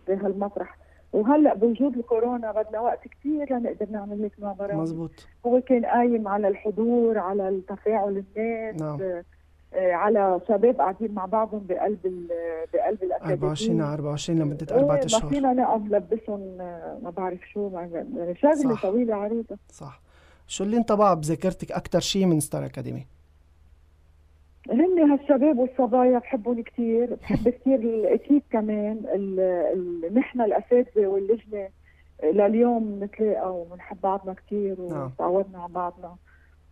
[0.07, 0.77] بهالمطرح.
[1.13, 5.27] وهلأ بوجود الكورونا بدنا وقت كثير لنقدر نعمل هيك مع برامج مزبوط.
[5.45, 9.23] هو كان قايم على الحضور على التفاعل الناس نعم.
[9.73, 11.99] آه، آه، على شباب قاعدين مع بعضهم بقلب
[12.73, 17.39] بقلب الاكاديميه 24 على 24 لمدة أربع ما أشهر فينا نقف نلبسهم آه، ما بعرف
[17.53, 18.75] شو ما- يعني شغلة.
[18.81, 20.01] طويلة عريضة صح
[20.47, 23.05] شو اللي انطبع بذاكرتك أكثر شيء من ستار أكاديمي؟
[24.71, 29.39] هن هالشباب والصبايا بحبهم كثير بحب كثير الأكيد كمان ال-
[30.09, 31.67] ال- نحن الأساتذة واللجنة
[32.23, 35.05] لليوم نتلاقى وبنحب بعضنا كثير نعم.
[35.15, 36.15] وتعودنا على بعضنا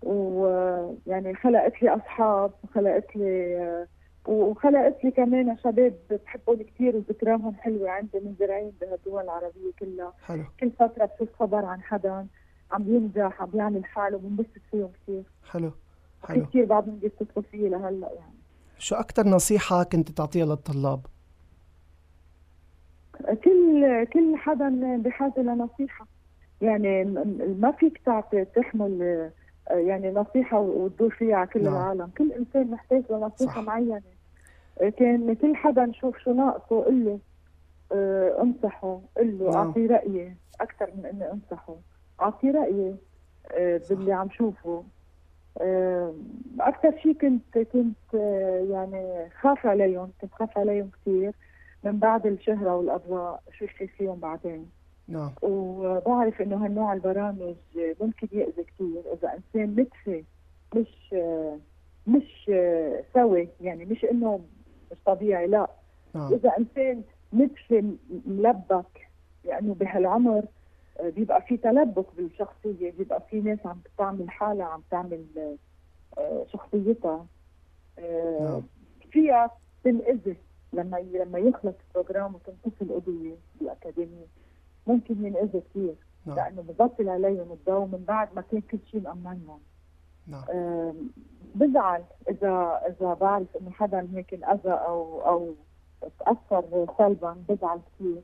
[0.04, 3.88] ويعني خلقت لي أصحاب وخلقت لي
[4.28, 10.14] وخلقت لي كمان شباب بحبهم كثير وذكراهم حلوة عندي منزرعين بهالدول العربية كلها.
[10.26, 10.44] حلو.
[10.60, 12.28] كل فترة بشوف خبر عن حدا
[12.72, 15.72] عم ينجح عم يعمل حاله بنبسط فيهم كثير حلو
[16.24, 16.46] حلو.
[16.46, 18.34] كثير بعضهم بيتصلوا فيي لهلأ يعني.
[18.78, 21.06] شو أكثر نصيحة كنت تعطيها للطلاب؟
[23.44, 26.08] كل كل حدا بحاجة لنصيحة.
[26.62, 27.06] يعني
[27.60, 29.32] ما فيك تعطي تحمل آه،
[29.70, 31.74] يعني نصيحة وتدور فيها على كل نعم.
[31.74, 33.62] العالم كل إنسان محتاج لنصيحة.
[33.62, 34.02] معينة
[34.98, 37.20] كان كل حدا نشوف شو ناقصه قل له
[37.92, 39.68] آه، انصحه قل له نعم.
[39.68, 41.76] اعطيه رأيي أكثر من إني أنصحه
[42.22, 42.96] اعطيه رأيي
[43.52, 44.84] آه، باللي عم شوفه
[45.62, 46.14] آه،
[46.60, 51.32] أكثر شيء كنت كنت آه، يعني خاف عليهم كنت خاف عليهم كثير
[51.84, 54.70] من بعد الشهرة والأضواء شو يصير فيهم بعدين
[55.10, 55.32] نعم.
[55.42, 57.56] وبعرف إنه هالنوع البرامج
[58.02, 60.24] ممكن يأذي كثير إذا إنسان متفي
[60.76, 61.14] مش
[62.08, 62.52] مش
[63.14, 64.40] سوي يعني مش إنه
[64.92, 65.68] مش طبيعي لا.
[66.16, 66.34] نعم.
[66.34, 67.94] إذا إنسان متفي
[68.26, 69.08] ملبك
[69.46, 70.44] لأنه بهالعمر
[71.04, 75.26] بيبقى في تلبك بالشخصية بيبقى في ناس عم تعمل حالها عم تعمل
[76.18, 77.26] آه، شخصيتها.
[78.00, 78.62] آه، نعم.
[79.12, 79.52] فيها
[79.84, 80.36] تنأذي
[80.74, 84.26] لما لما يخلص البروجرام وتنفصل قضية بالأكاديمية.
[84.90, 86.36] ممكن ينأذي كثير نعم.
[86.36, 89.60] لأنه ببطل عليهم الضوء من بعد ما كان كل شيء مأمنهم.
[90.28, 90.44] نعم.
[91.56, 95.54] بزعل إذا إذا بعرف إنه حدا هيك انأذى أو أو
[96.20, 98.22] تأثر سلبا بزعل كثير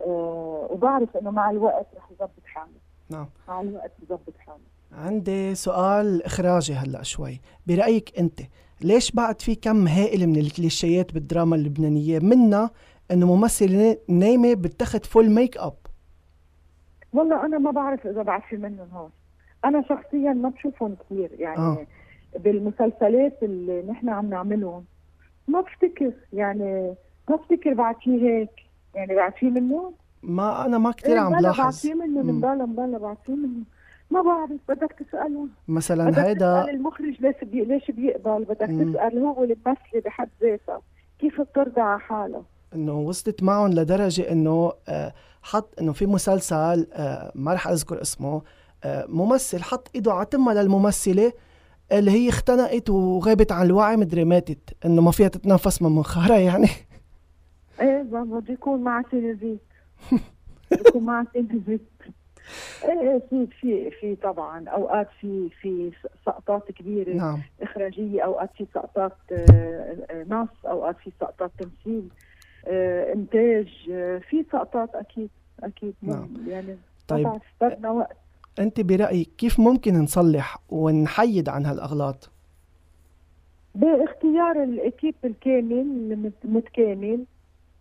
[0.00, 3.26] آه، وبعرف إنه مع الوقت رح يظبط حاله نعم.
[3.48, 4.60] مع الوقت يظبط حاله
[4.92, 7.40] عندي سؤال إخراجي هلأ شوي.
[7.66, 8.40] برأيك أنت
[8.80, 12.70] ليش بعد في كم هائل من الكليشيهات بالدراما اللبنانية منها
[13.10, 15.74] أنه ممثلة نايمة بتاخد full makeup
[17.12, 19.10] والله أنا ما بعرف إذا بعد في منهم هون
[19.64, 21.58] أنا شخصيا ما بشوفهم كثير يعني.
[21.58, 21.86] آه.
[22.38, 24.84] بالمسلسلات اللي نحن عم نعملهم
[25.48, 26.94] ما بفتكر يعني
[27.28, 28.50] ما بفتكر بعد في هيك
[28.94, 29.92] يعني بعد في منه
[30.22, 32.26] ما أنا ما كتير عم بلا بعد بلاحظ في منه مم.
[32.26, 33.64] من بلا بلا بعد في منه
[34.10, 38.92] ما بعرف بدك تسألهم مثلا هيدا تسأل المخرج ليش بي ليش بيقبل بدك مم.
[38.92, 40.82] تسأل هو الممثله بحد ذاتها
[41.18, 42.42] كيف بترضى على حالها
[42.74, 48.42] إنه وصلت معهم لدرجة إنه آه، حط إنه في مسلسل آه، ما رح أذكر اسمه
[48.84, 51.32] آه، ممثل حط إيده على تمها للممثلة
[51.92, 56.68] اللي هي اختنقت وغابت عن الوعي مدري ماتت إنه ما فيها تتنفس من منخارها يعني.
[57.80, 59.60] إيه بده يكون مع تلفزيت
[60.86, 61.80] يكون مع تلفزيت
[62.84, 65.92] إيه إيه في في في طبعا أوقات في في
[66.26, 67.42] سقطات كبيرة نعم.
[67.62, 72.08] إخراجية أوقات في سقطات آه، نص أوقات في سقطات تمثيل.
[72.66, 75.30] إنتاج آه، في سقطات أكيد
[75.62, 76.28] أكيد نعم.
[76.46, 76.76] يعني
[77.08, 77.40] طيب.
[77.60, 78.16] بدنا وقت
[78.58, 82.30] أنت برأيك كيف ممكن نصلح ونحيد عن هالأغلاط
[83.74, 87.24] باختيار الإكيب الكامل المتكامل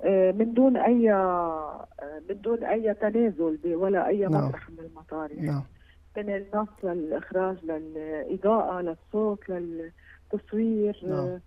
[0.01, 1.87] آه، من دون أي آه،
[2.29, 4.47] من دون أي تنازل ولا أي نعم.
[4.47, 5.63] مطرح من المطارح نعم
[6.17, 11.13] من النص للإخراج للإضاءة للصوت للتصوير نعم.
[11.13, 11.39] آه، آه،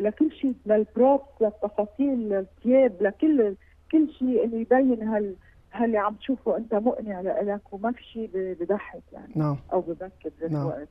[0.00, 3.54] لكل شيء للبروبس للتفاصيل للثياب لكل
[3.92, 5.34] كل شيء انه يبين هال
[5.72, 10.52] هاللي عم تشوفه أنت مقنع لك وما في شيء بضحك يعني نعم أو ببكت بنفس
[10.52, 10.62] نعم.
[10.62, 10.88] الوقت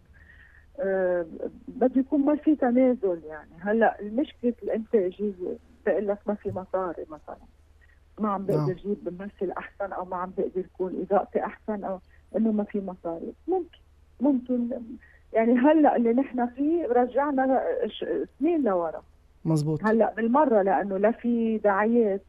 [0.79, 1.25] آه،
[1.67, 5.33] بده يكون ما في تنازل يعني هلأ المشكلة الانتاجيه
[5.85, 7.37] بقول لك ما في مصاري مثلا
[8.19, 8.69] ما عم بقدر نعم.
[8.69, 11.99] أجيب ممثل أحسن أو ما عم بقدر يكون إضاءتي أحسن أو
[12.35, 13.79] إنه ما في مصاري ممكن
[14.21, 14.69] ممكن
[15.33, 17.61] يعني هلأ اللي نحن فيه رجعنا
[18.39, 19.01] سنين لورا.
[19.45, 19.83] مزبوط.
[19.83, 22.21] هلأ بالمرة لأنه لا في دعايات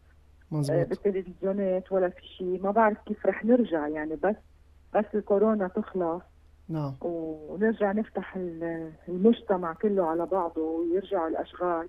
[0.52, 0.88] آه، مزبوط.
[0.88, 2.60] بالتلفزيونات ولا في شيء.
[2.62, 4.36] ما بعرف كيف رح نرجع يعني بس
[4.94, 6.22] بس الكورونا تخلص.
[6.68, 6.92] نعم.
[7.00, 11.88] ونرجع نفتح ال- المجتمع كله على بعضه ويرجعوا الأشغال.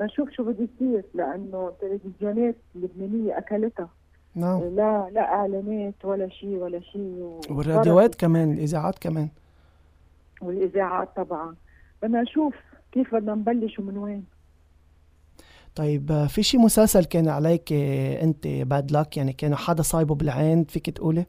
[0.00, 3.88] نشوف شو بده يصير لأنه التلفزيونات اللبنانية أكلتها.
[4.34, 4.60] نعم.
[4.60, 7.40] لا لا إعلانات ولا شيء ولا شيء.
[7.50, 9.28] والراديوات كمان الإذاعات كمان.
[10.40, 11.56] والإذاعات طبعا.
[12.02, 12.54] بدنا نشوف
[12.92, 14.24] كيف بدنا نبلش ومن وين.
[15.74, 20.14] طيب آه، في شي مسلسل كان عليك آه، أنت باد لك يعني كانوا حدا صايبه
[20.14, 21.26] بالعين فيك تقولي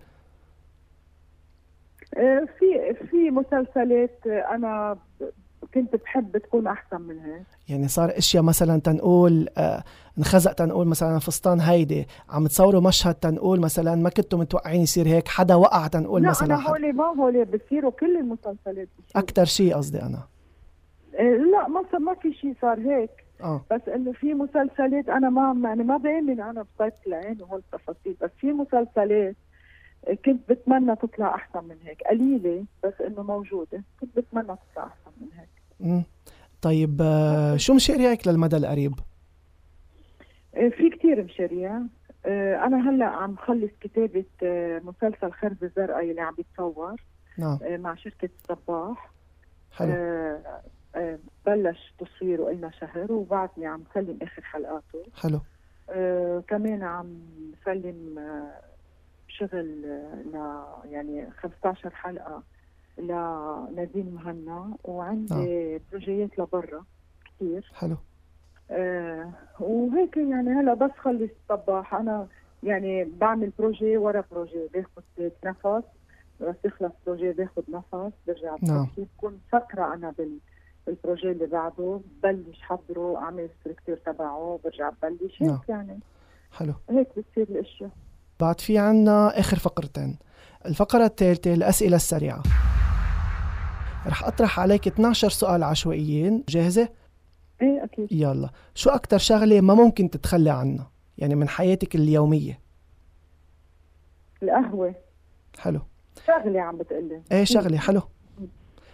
[2.17, 4.97] آه، في في مسلسلات أنا
[5.73, 7.43] كنت بحب تكون أحسن من هيك.
[7.69, 9.83] يعني صار إشياء مثلا تنقول آه
[10.17, 15.27] انخزق تنقول مثلا فستان هيدي عم تصوروا مشهد تنقول مثلا ما كنتوا متوقعين يصير هيك
[15.27, 16.71] حدا وقع تنقول لا مثلا حدا.
[16.71, 18.87] هولي ما هولي بصيروا كل المسلسلات.
[19.15, 20.23] أكثر شيء قصدي أنا.
[21.19, 23.09] آه، لا ما ما في شيء صار هيك.
[23.43, 23.65] آه.
[23.71, 28.29] بس إنه في مسلسلات أنا ما يعني ما بامن أنا بطيبة العين وهول التفاصيل بس
[28.39, 29.35] في مسلسلات
[30.25, 35.27] كنت بتمنى تطلع أحسن من هيك قليلة بس إنه موجودة كنت بتمنى تطلع أحسن من
[35.39, 35.49] هيك.
[35.81, 36.03] مم.
[36.61, 38.93] طيب آه شو مشاريعك للمدى القريب؟
[40.55, 41.81] آه، في كتير مشاريع.
[42.25, 44.25] آه، أنا هلأ عم خلص كتابة
[44.83, 46.95] مسلسل خرب الزرقاء اللي عم بيتصور
[47.37, 47.59] نعم.
[47.63, 49.11] مع شركة الصباح
[49.71, 49.93] حلو.
[51.45, 55.03] بلش تصويره قلنا شهر وبعدني عم سلم آخر حلقاته.
[55.21, 55.39] حلو.
[55.89, 57.21] آه، كمان عم
[57.65, 58.19] سلم
[59.27, 59.81] شغل
[60.33, 62.43] ل يعني 15 حلقة.
[63.01, 64.73] لنادين مهنا.
[64.83, 66.85] وعندي projet ات لبرا
[67.25, 67.97] كثير حلو.
[68.71, 72.27] آه وهيك يعني هلا بس خلص الصباح أنا
[72.63, 75.85] يعني بعمل projet ورا projet باخذ نفس.
[76.41, 78.87] بس يخلص projet باخذ نفس برجع نعم.
[78.97, 80.37] بكون فترة أنا بال
[80.87, 82.01] بال projet اللي بعده.
[82.23, 85.41] ببلش حضره أعمل structure تبعه برجع ببلش.
[85.41, 85.59] هيك نعم.
[85.69, 85.99] يعني.
[86.51, 86.73] حلو.
[86.89, 87.89] هيك بتصير الاشياء
[88.39, 90.17] بعد في عنا آخر فقرتين.
[90.65, 92.43] الفقرة الثالثة الأسئلة السريعة.
[94.07, 96.43] رح أطرح عليك 12 سؤال عشوائيين.
[96.49, 96.89] جاهزة؟
[97.61, 98.11] إيه أكيد.
[98.11, 98.49] يلا.
[98.75, 102.59] شو أكتر شغلة ما ممكن تتخلى عنها؟ يعني من حياتك اليومية.
[104.43, 104.95] القهوة.
[105.59, 105.79] حلو.
[106.27, 107.21] شغلة عم بتقلي.
[107.31, 107.77] إيه شغلة.
[107.77, 108.01] حلو.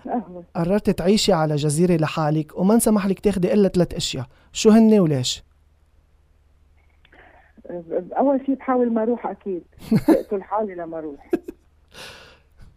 [0.06, 0.44] القهوة.
[0.56, 4.26] قررت تعيشي على جزيرة لحالك وما انسمح لك تاخدي إلا ثلاث أشياء.
[4.54, 5.44] شو هن وليش؟
[8.18, 9.64] أول شيء بحاول ما أروح أكيد.
[10.10, 11.32] بقتل حالي لما أروح.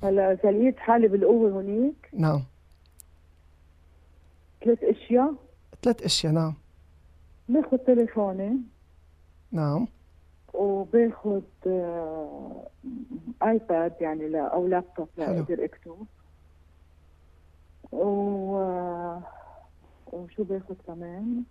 [0.02, 2.08] هلا اذا لقيت حالي بالقوة هونيك.
[2.12, 2.42] نعم.
[4.64, 5.34] ثلاث أشياء.
[5.82, 6.54] ثلاث أشياء نعم.
[7.48, 8.56] باخذ تليفوني.
[9.52, 9.86] نعم.
[10.54, 12.66] وباخذ آه،
[13.42, 15.08] آيباد يعني لا أو لابتوب.
[15.16, 16.06] لاقدر أكتب.
[17.92, 19.22] و آه،
[20.12, 21.42] وشو باخذ كمان؟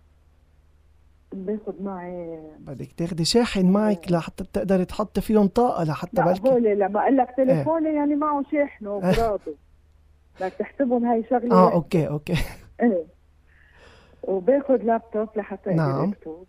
[1.34, 7.02] باخذ معي بدك تاخدي شاحن معك لحتى تقدري تحطي فيهم طاقة لحتى بلكي هول لما
[7.02, 9.40] أقول لك تليفوني يعني معه شاحنه وبراده
[10.42, 11.52] بدك تحسبهم هاي شغلة.
[11.56, 11.74] آه.
[11.74, 12.34] okay okay.
[12.82, 13.04] إيه.
[14.24, 16.10] وباخذ لابتوب لحتى نعم.
[16.10, 16.46] اكتب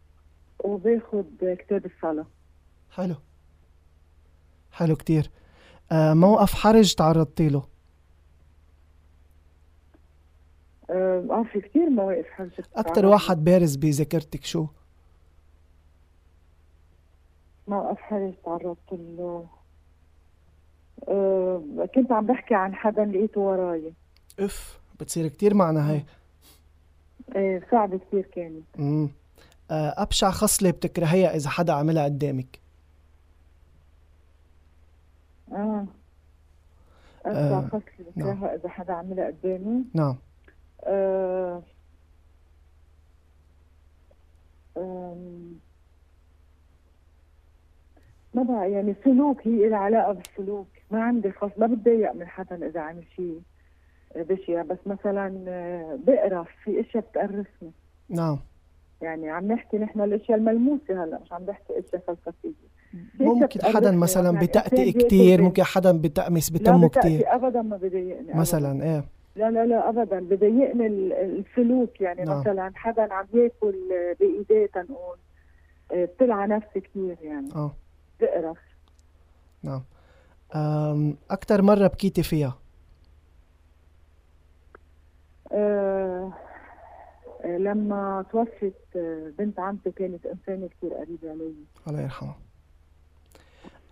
[0.65, 2.27] وباخذ كتاب الصلاة.
[2.91, 3.15] حلو.
[4.73, 5.31] حلو كتير.
[5.93, 7.63] آه موقف حرج تعرضتي له؟
[10.91, 14.67] آه آه، في كثير مواقف حرجت أكتر واحد بارز بذاكرتك شو؟
[17.69, 19.47] موقف حرج تعرضت له
[21.09, 21.63] أه
[21.95, 23.93] كنت عم بحكي عن حدا لقيته وراي.
[24.41, 26.05] أف بتصير كتير معنا هاي.
[27.37, 28.65] إيه صعبة كثير كانت.
[28.79, 29.11] امم
[29.71, 32.61] أبشع خصلة بتكرهيها إذا حدا عملها قدامك.
[35.53, 35.87] آه.
[37.27, 38.35] آه، أسرع خصلة نعم.
[38.35, 39.85] بكرهها إذا حدا عملها قدامي.
[39.95, 40.17] نعم.
[40.85, 41.63] آه،
[48.35, 52.67] ما بعرف يعني سلوك هي لها علاقة بالسلوك ما عندي خاص ما بتضايق من حدا
[52.67, 53.41] إذا عمل شيء
[54.17, 57.71] بشع بس مثلا آه، بقرف في إشياء بتقرفني
[58.09, 58.39] نعم.
[59.03, 62.71] يعني عم نحكي نحن الإشياء الملموسة هلأ مش عم نحكي إشياء فلسفية.
[63.17, 67.63] في ممكن حدا مثلا يعني بتأتئ بياكل ممكن حدا بتأمس لا بتمه بتأتي كتير ابدا
[67.63, 68.35] ما بضايقني.
[68.35, 69.05] مثلا إيه.
[69.37, 70.21] لا لا لا ابدا.
[70.21, 72.01] بضايقني ال- السلوك.
[72.01, 72.41] يعني نعم.
[72.41, 73.75] مثلا حدا عم ياكل
[74.21, 75.17] بإيديه تنقول
[75.93, 77.49] آه، بتلعى نفسي كثير يعني.
[77.55, 77.75] آه.
[78.21, 78.59] بقرف.
[79.63, 79.83] نعم.
[80.55, 82.59] أم أكتر مرة بكيتي فيها؟
[85.53, 86.33] آه،
[87.45, 91.55] لما توفت آه، بنت عمتي كانت إنسانة كثير قريبة علي
[91.89, 92.35] الله يرحمه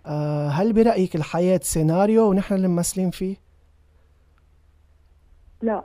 [0.05, 3.35] أه هل برأيك الحياة سيناريو ونحن اللي ممثلين فيه؟
[5.61, 5.83] لا.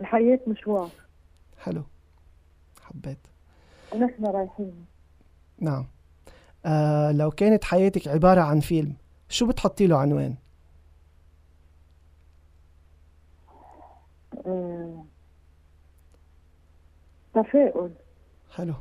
[0.00, 0.90] الحياة مشوار.
[1.58, 1.82] حلو.
[2.82, 3.18] حبيت.
[3.92, 4.86] ونحن رايحين.
[5.58, 5.86] نعم.
[6.66, 8.94] أه لو كانت حياتك عبارة عن فيلم
[9.28, 10.34] شو بتحطي له عنوان؟
[14.46, 15.04] آه
[17.34, 17.90] تفاؤل.
[18.54, 18.74] حلو.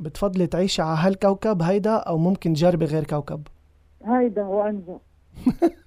[0.00, 3.46] بتفضلي تعيشي على هالكوكب؟ هيدا؟ أو ممكن تجربي غير كوكب؟
[4.04, 4.98] هيدا وانجا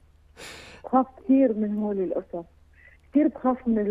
[0.91, 2.45] بخاف كثير من هول القصص.
[3.11, 3.83] كثير بخاف من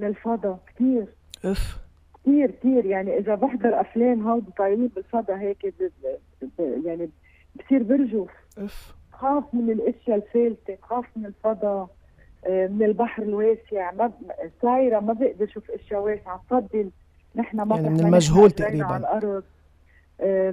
[0.00, 1.06] من الفضاء كثير
[1.44, 1.78] اف
[2.22, 5.90] كثير كثير يعني إذا بحضر أفلام هودي طايرين بالفضاء هيك ب-
[6.58, 7.08] ب- يعني
[7.56, 11.88] بصير برجف اف بخاف من الأشياء الفالته بخاف من الفضاء
[12.46, 13.90] آه، من البحر الواسع.
[13.92, 14.12] ما ب-
[14.62, 16.42] صايره ما بقدر أشوف أشياء واسعة.
[16.50, 16.90] بفضل
[17.36, 18.84] نحن مطرح يعني من ما المجهول تقريباً.
[18.86, 19.44] على الأرض.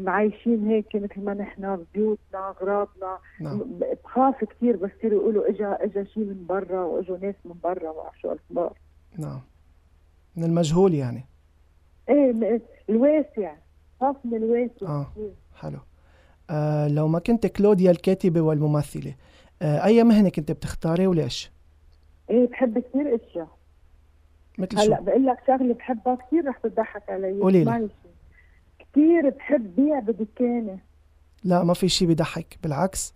[0.08, 3.62] عايشين هيك مثل ما نحن بيوتنا اغراضنا نعم
[4.06, 7.93] بخاف كثير بس يصيروا يقولوا اجا إجا شيء من برا وإجوا ناس من برا ما
[7.93, 8.73] بعرف شو أخبار
[9.17, 9.41] نعم
[10.36, 11.25] من المجهول يعني
[12.10, 13.56] إيه الواسع
[14.01, 15.12] خاف من الواسع آه.
[15.12, 15.32] كثير.
[15.56, 15.80] حلو
[16.49, 19.15] آه لو ما كنت كلوديا الكاتبة والممثلة
[19.62, 21.51] آه أي مهنة كنت بتختاري وليش؟
[22.30, 23.47] إيه بحب كثير أشياء
[24.58, 27.89] مثل؟ هلأ بقول لك شغلة بحبها كثير رح تضحك علي قولي لي.
[28.95, 30.77] كثير بحب بيع بدكانة.
[31.43, 33.15] لا ما في شي بيضحك بالعكس.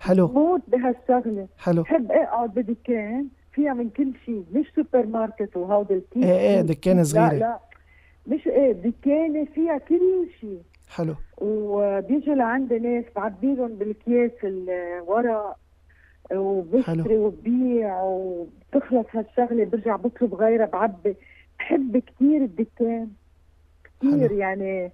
[0.00, 0.28] حلو.
[0.28, 1.48] موت بهالشغلة.
[1.58, 1.82] حلو.
[1.82, 6.24] بحب أقعد بدكان فيها من كل شيء مش سوبر ماركت وهودي الكيس.
[6.24, 7.32] إيه إيه دكانة صغيرة.
[7.32, 7.38] لا.
[7.38, 7.58] لا
[8.26, 11.14] مش إيه دكانة فيها كل شيء حلو.
[11.38, 15.56] وبيجوا لعندي ناس بعبي لهم بالكياس الورق
[16.32, 17.26] وبشتري حلو.
[17.26, 19.64] وببيع وبتخلص هالشغلة.
[19.64, 21.16] برجع بطلب غيرها بعبي.
[21.58, 23.08] بحب كثير الدكان.
[24.00, 24.32] كثير.
[24.32, 24.92] يعني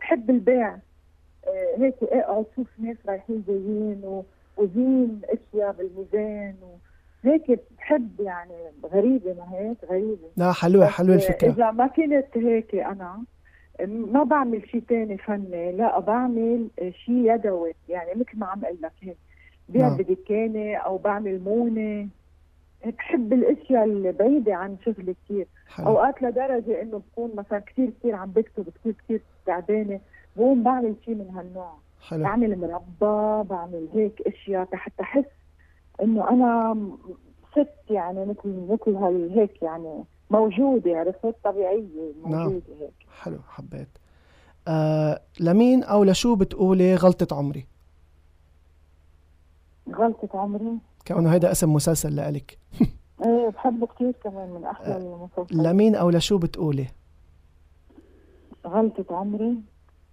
[0.00, 0.68] بحب البيع.
[1.46, 4.24] آه، هيك اقعد شوف ناس رايحين جايين و-
[4.56, 6.54] وزين أشياء بالميزان
[7.24, 8.52] وهيك بحب يعني
[8.92, 10.28] غريبة ما هيك غريبة.
[10.36, 11.50] لا حلوة بس حلوة الفكرة.
[11.52, 13.22] إذا ما كنت هيك أنا
[13.80, 17.72] ما بعمل شيء تاني فني لا بعمل شيء يدوي.
[17.88, 19.16] يعني مثل ما عم أقول لك هيك
[19.68, 19.96] بيع نعم.
[19.96, 22.08] بدكانة أو بعمل مونة.
[22.90, 25.46] بحب الأشياء البعيدة عن شغلي كثير
[25.78, 30.00] أوقات لدرجة إنه بكون مثلا كثير كثير عم بكتب كثير كثير تعبانة
[30.36, 31.74] بقوم بعمل شيء من هالنوع.
[32.08, 32.22] حلو.
[32.24, 35.24] بعمل مربى بعمل هيك أشياء حتى أحس
[36.02, 36.76] إنه أنا
[37.52, 38.96] ست يعني مثل مثل
[39.38, 42.42] هيك يعني موجودة عرفت؟ طبيعية نعم.
[42.42, 42.94] موجودة هيك.
[43.22, 43.88] حلو حبيت.
[44.68, 47.66] آه لمين أو لشو بتقولي غلطة عمري؟
[49.92, 52.58] غلطة عمري؟ كونه هيدا اسم مسلسل لإلك.
[53.24, 55.52] إيه بحبه كثير كمان من أحلى المسلسلات.
[55.66, 56.86] لمين أو لشو بتقولي؟
[58.66, 59.56] غلطة عمري.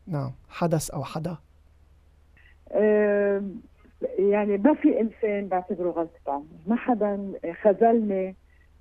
[0.08, 1.38] نعم حدث أو حدا.
[2.72, 3.44] آه
[4.20, 6.48] يعني ما في إنسان بعتبره غلطة عمري.
[6.68, 7.32] ما حدا
[7.64, 8.36] خذلني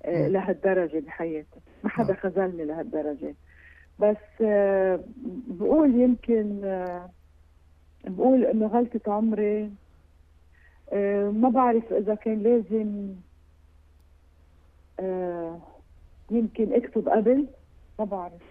[0.05, 0.27] آه.
[0.27, 1.59] لهالدرجة بحياتي.
[1.83, 2.21] ما حدا نعم.
[2.21, 3.35] خذلني لهالدرجة.
[3.99, 4.99] بس آه
[5.47, 7.09] بقول يمكن آه
[8.07, 9.69] بقول إنه غلطة عمري آه
[11.31, 13.13] ما بعرف إذا كان لازم
[14.99, 15.57] آه
[16.31, 17.47] يمكن أكتب قبل
[17.99, 18.41] ما بعرف.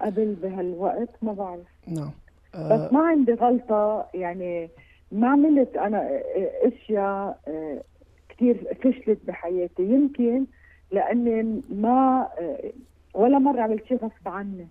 [0.00, 1.66] قبل بهالوقت ما بعرف.
[1.88, 2.10] نعم.
[2.54, 4.70] بس آه ما عندي غلطة يعني
[5.12, 6.20] ما عملت أنا
[6.62, 7.82] أشياء آه،
[8.28, 9.82] كثير فشلت بحياتي.
[9.82, 10.44] يمكن
[10.90, 12.72] لأني ما آه،
[13.14, 14.68] ولا مرة عملت شيء غصب عني.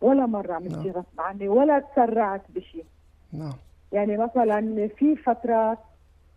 [0.00, 0.82] ولا مرة عملت نعم.
[0.82, 2.84] شيء غصب عني ولا تسرعت بشيء
[3.32, 3.54] نعم.
[3.92, 5.78] يعني مثلا في فترات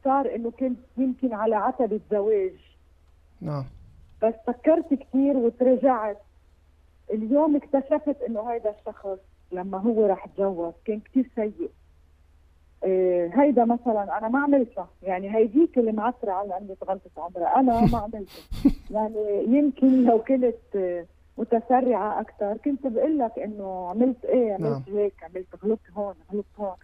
[0.03, 2.53] صار إنه كنت يمكن على عتبة زواج
[3.41, 3.65] نعم.
[4.23, 6.17] بس فكرت كثير وترجعت.
[7.13, 9.19] اليوم اكتشفت إنه هيدا الشخص
[9.51, 11.69] لما هو راح تجوز كان كثير سيء.
[12.83, 17.59] إيه هيدا مثلا أنا ما عملتها يعني هيديك اللي معترة على عندي غلطة عمرها.
[17.59, 18.43] أنا ما عملتها
[18.95, 20.55] يعني يمكن لو كنت
[21.37, 24.97] متسرعة أكثر كنت بقول لك إنه عملت إيه عملت نعم.
[24.97, 26.75] هيك عملت غلطت هون غلطت هون.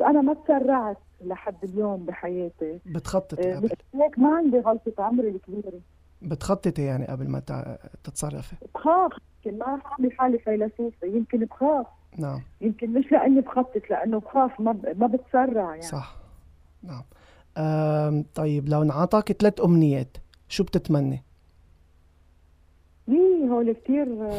[0.00, 2.80] أنا ما تسرعت لحد اليوم بحياتي.
[2.86, 3.60] بتخططي إيه
[3.94, 5.80] هيك ما عندي غلطة عمري الكبيرة.
[6.22, 7.42] بتخططي يعني قبل ما
[8.04, 9.12] تتصرفي؟ بخاف
[9.44, 11.86] يمكن ما رح أعمل حالي فيلسوفه يمكن بخاف.
[12.18, 12.40] نعم.
[12.60, 15.00] يمكن مش لأني بخطط لأنه بخاف ما ب...
[15.00, 15.82] ما بتسرع يعني.
[15.82, 16.16] صح.
[16.82, 17.02] نعم.
[17.58, 20.16] أم طيب لو انعطاك ثلاث أمنيات
[20.48, 21.22] شو بتتمني؟
[23.08, 24.06] إيه هول كثير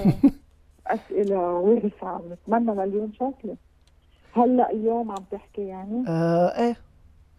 [0.88, 3.56] أسئلة واسعه بنتمنى مليون شغله
[4.34, 6.76] هلأ اليوم عم تحكي يعني؟ آه إيه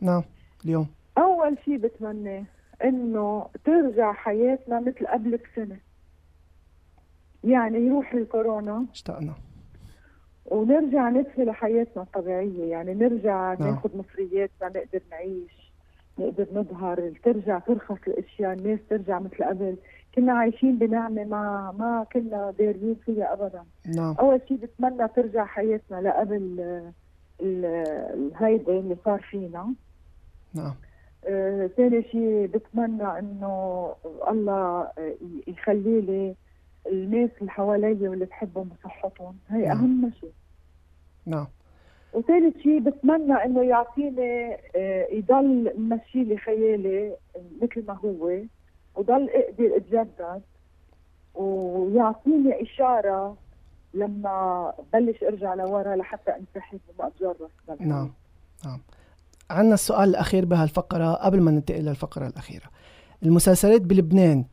[0.00, 0.22] نعم
[0.64, 0.86] اليوم.
[1.18, 2.44] أول شيء بتمنى
[2.84, 5.76] إنه ترجع حياتنا مثل قبل بسنه
[7.44, 8.86] يعني يروح الكورونا.
[8.92, 9.34] اشتقنا.
[10.46, 12.64] ونرجع ندخل حياتنا الطبيعية.
[12.70, 13.68] يعني نرجع نعم.
[13.70, 15.72] ناخذ مصرياتنا نقدر نعيش
[16.18, 19.76] نقدر نظهر ترجع ترخص الأشياء الناس ترجع مثل قبل.
[20.14, 23.64] كنا عايشين بنعمة ما ما كنا دارين فيها ابدا.
[23.96, 24.14] نعم.
[24.20, 26.60] أول شيء بتمنى ترجع حياتنا لقبل
[27.40, 29.74] الهيدا اللي صار فينا.
[30.54, 30.74] نعم.
[31.26, 33.94] آه، ثاني شيء بتمنى إنه
[34.28, 34.88] الله
[35.46, 36.34] يخلي لي
[36.86, 39.36] الناس اللي حوالي واللي بحبهم بصحتهم.
[39.48, 39.78] هي نعم.
[39.78, 40.32] أهم شيء
[41.26, 41.46] نعم.
[42.12, 47.16] وثالث شيء بتمنى إنه يعطيني آه، يضل ماشي لي خيالي
[47.62, 48.38] مثل ما هو.
[48.94, 50.42] وضل أقدر اتجدد.
[51.34, 53.36] ويعطيني إشارة
[53.94, 58.12] لما بلش أرجع لورا لحتى انسحب وما اتجرس نعم
[58.64, 58.80] نعم.
[59.50, 62.66] عندنا السؤال الأخير بهالفقرة قبل ما ننتقل للفقره الأخيرة.
[63.22, 64.44] المسلسلات بلبنان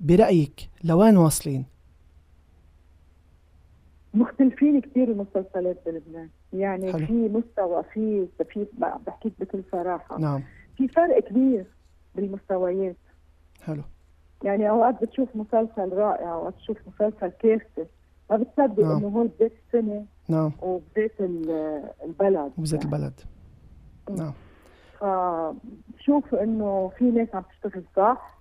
[0.00, 1.64] برأيك لوين واصلين؟
[4.14, 6.28] مختلفين كثير المسلسلات بلبنان.
[6.52, 7.06] يعني حلو.
[7.06, 8.66] في مستوى في في
[9.06, 10.18] بحكيك بكل صراحة.
[10.18, 10.42] نعم.
[10.76, 11.66] في فرق كبير
[12.14, 12.96] بالمستويات.
[13.66, 13.82] حلو.
[14.44, 17.86] يعني أوقات بتشوف مسلسل رائع أوقات بتشوف مسلسل كارثة
[18.30, 18.96] ما بتصدق نعم.
[18.96, 20.52] إنه هو بداية السنة نعم.
[20.62, 21.12] وبداية
[22.04, 22.52] البلد.
[22.58, 22.84] وبداية يعني.
[22.84, 23.20] البلد
[24.10, 24.32] نعم.
[25.00, 28.38] فشوف إنه في ناس عم تشتغل صح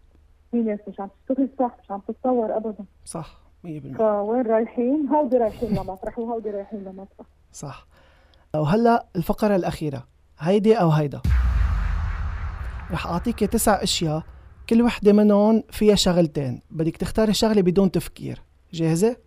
[0.52, 2.86] في ناس مش عم تشتغل صح مش عم تتطور ابدا.
[3.06, 3.68] صح 100%
[3.98, 7.28] فوين رايحين؟ هودي رايحين لمطرح وهودي رايحين لمطرح.
[7.52, 7.88] صح.
[8.56, 10.04] وهلا الفقرة الأخيرة.
[10.40, 11.22] هيدي أو هيدا.
[12.92, 14.24] رح أعطيك تسع أشياء
[14.70, 16.62] كل وحدة منهم فيها شغلتين.
[16.72, 18.42] بدك تختاري شغلة بدون تفكير.
[18.74, 19.18] جاهزة؟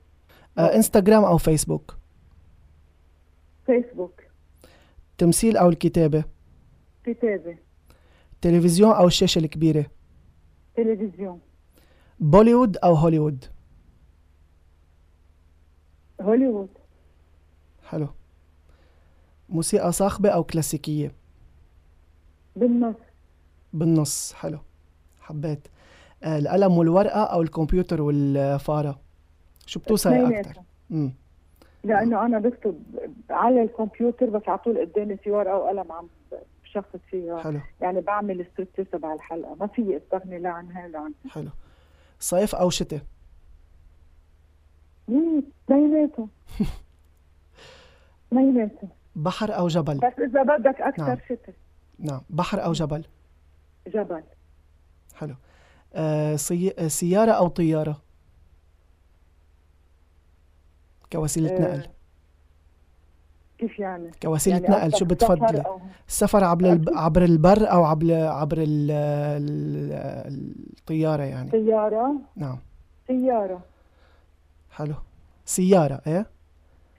[0.59, 1.97] آه إنستغرام أو فيسبوك؟
[3.66, 4.22] فيسبوك.
[5.18, 6.24] تمثيل أو الكتابة؟
[7.05, 7.59] كتابة.
[8.41, 9.87] تلفزيون أو الشاشة الكبيرة؟
[10.76, 11.41] تلفزيون.
[12.20, 13.45] بوليوود أو هوليوود؟
[16.20, 16.68] هوليوود.
[17.84, 18.09] حلو.
[19.49, 21.14] موسيقى صاخبة أو كلاسيكية؟
[22.57, 22.97] بالنص.
[23.72, 24.32] بالنص.
[24.32, 24.59] حلو.
[25.27, 25.68] حبيت
[26.24, 28.99] آه القلم والورقة أو الكمبيوتر والفارة.
[29.66, 30.61] شو بتوصلي أكثر؟
[30.91, 31.12] امم
[31.85, 32.83] لأنه أنا بكتب
[33.31, 36.09] على الكمبيوتر بس على طول قدامي في ورقة وقلم عم
[36.64, 37.39] شخص فيها.
[37.39, 37.61] حلو.
[37.81, 39.57] يعني بعمل ستريتش تبع الحلقة.
[39.61, 41.14] ما في استغني لا عنها لا عنها.
[41.31, 41.51] حلو.
[42.20, 43.01] صيف أو شتاء؟
[45.68, 46.29] بيناتهم
[48.33, 51.18] بيناتهم بحر أو جبل؟ بس إذا بدك أكثر نعم.
[51.27, 51.55] شتاء.
[51.99, 52.20] نعم.
[52.31, 53.05] بحر أو جبل؟
[53.87, 54.22] جبل.
[55.16, 55.34] حلو.
[55.94, 56.88] آه سي...
[56.88, 58.02] سيارة أو طيارة؟
[61.12, 61.60] كوسيلة آه.
[61.60, 61.86] نقل.
[63.58, 65.64] كيف يعني؟ كوسيلة يعني نقل شو بتفضلي؟
[66.08, 66.88] السفر عبر الب...
[66.94, 68.90] عبر البر أو عبر عبر ال...
[70.80, 71.50] الطيارة يعني.
[71.50, 72.58] سياره نعم.
[73.06, 73.60] سيارة.
[74.70, 74.94] حلو.
[75.44, 76.26] سيارة إيه؟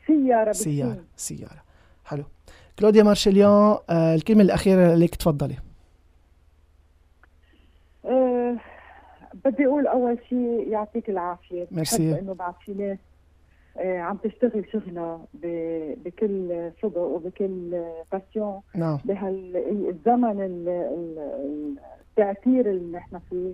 [0.08, 1.64] سيارة سيارة سيارة.
[2.06, 2.24] حلو.
[2.80, 5.58] كلوديا مارشليون آه الكلمة الأخيرة لك تفضلي
[8.06, 8.58] أه
[9.46, 11.68] بدي أقول أول شيء يعطيك العافية.
[11.72, 12.20] ميرسي.
[12.20, 12.98] إنه بعد في ناس
[13.78, 15.20] آه، عم تشتغل شغلها
[16.06, 18.62] بكل صدق وبكل passion.
[18.76, 19.00] نعم.
[19.06, 20.66] بهالزمن
[22.18, 23.54] التأثير اللي نحن فيه.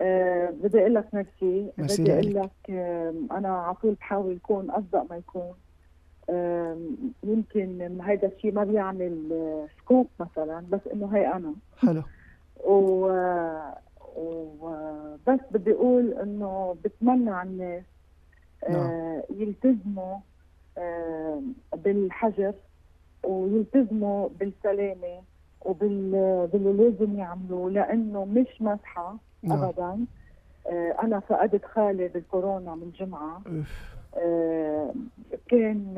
[0.00, 1.70] أه بدي أقول لك ميرسي.
[1.78, 2.70] بدي أقول لك
[3.32, 5.54] أنا على طول بحاول اكون أصدق ما يكون.
[6.30, 6.78] أه
[7.24, 9.32] يمكن هذا الشيء ما بيعمل
[9.78, 11.54] سكوب مثلا بس إنه هي أنا.
[11.78, 12.02] حلو.
[12.64, 13.08] و
[14.16, 17.84] وبس بدي أقول إنه بتمنى على الناس
[18.64, 19.22] آه، نعم.
[19.30, 20.16] يلتزموا
[20.78, 21.42] آه،
[21.76, 22.54] بالحجر
[23.24, 25.22] ويلتزموا بالسلامة
[25.64, 26.10] وبال
[26.52, 29.62] باللي لازم يعملوه لأنه مش مسحه نعم.
[29.62, 30.06] ابدا.
[30.66, 33.42] آه، أنا فقدت خالي بالكورونا من جمعة.
[35.48, 35.94] كان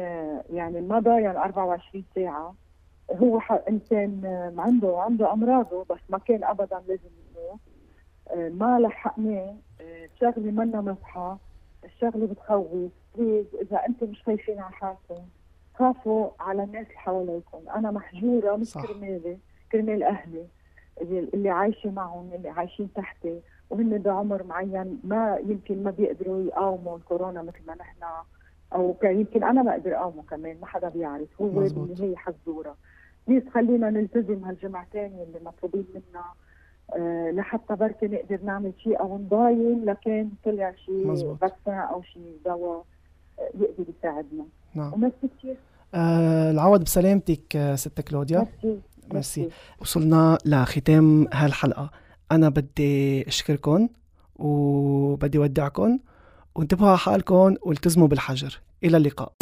[0.53, 2.55] يعني ما ضايع 24 ساعة.
[3.11, 4.21] هو إنسان
[4.59, 7.61] عنده عنده أمراضه بس ما كان ابدا لازم يموت.
[8.35, 11.37] ما لحقناه الشغله منا مصحى
[11.85, 15.23] الشغلة بتخوف بليز إذا أنتم مش خايفين على حالكم
[15.75, 17.59] خافوا على الناس اللي حواليكم.
[17.77, 18.75] أنا محجورة مش.
[18.75, 19.39] كرمالي
[19.73, 20.47] كرمال أهلي
[21.01, 23.41] اللي اللي عايشة معهم اللي عايشين تحتي.
[23.71, 28.03] وهن بعمر معين ما يمكن ما بيقدروا يقاوموا الكورونا مثل ما نحن.
[28.73, 31.43] أو يمكن أنا ما أقدر أقاومه كمان ما حدا بيعرف.
[31.43, 31.89] هو مزبوط.
[31.89, 32.77] بالنهايه حزوره
[33.27, 36.25] please خلينا نلتزم هالجمعتين اللي مطلوبين منا.
[37.35, 41.37] لحتى بركي نقدر نعمل شيء أو نضاين لكن طلع شيء.
[41.41, 42.85] vaccin أو شيء دواء
[43.39, 44.45] آه، يقدر يساعدنا.
[44.75, 44.93] نعم.
[44.93, 45.57] وميرسي كثير
[45.95, 48.39] آه العوض بسلامتك آه، ست كلوديا.
[48.39, 48.81] merci
[49.13, 49.49] merci.
[49.81, 51.91] وصلنا لختام هالحلقة.
[52.33, 53.89] أنا بدي أشكركم
[54.37, 55.99] وبدي أودعكم
[56.55, 58.61] وانتبهوا على حالكم والتزموا بالحجر.
[58.85, 59.33] إلى اللقاء.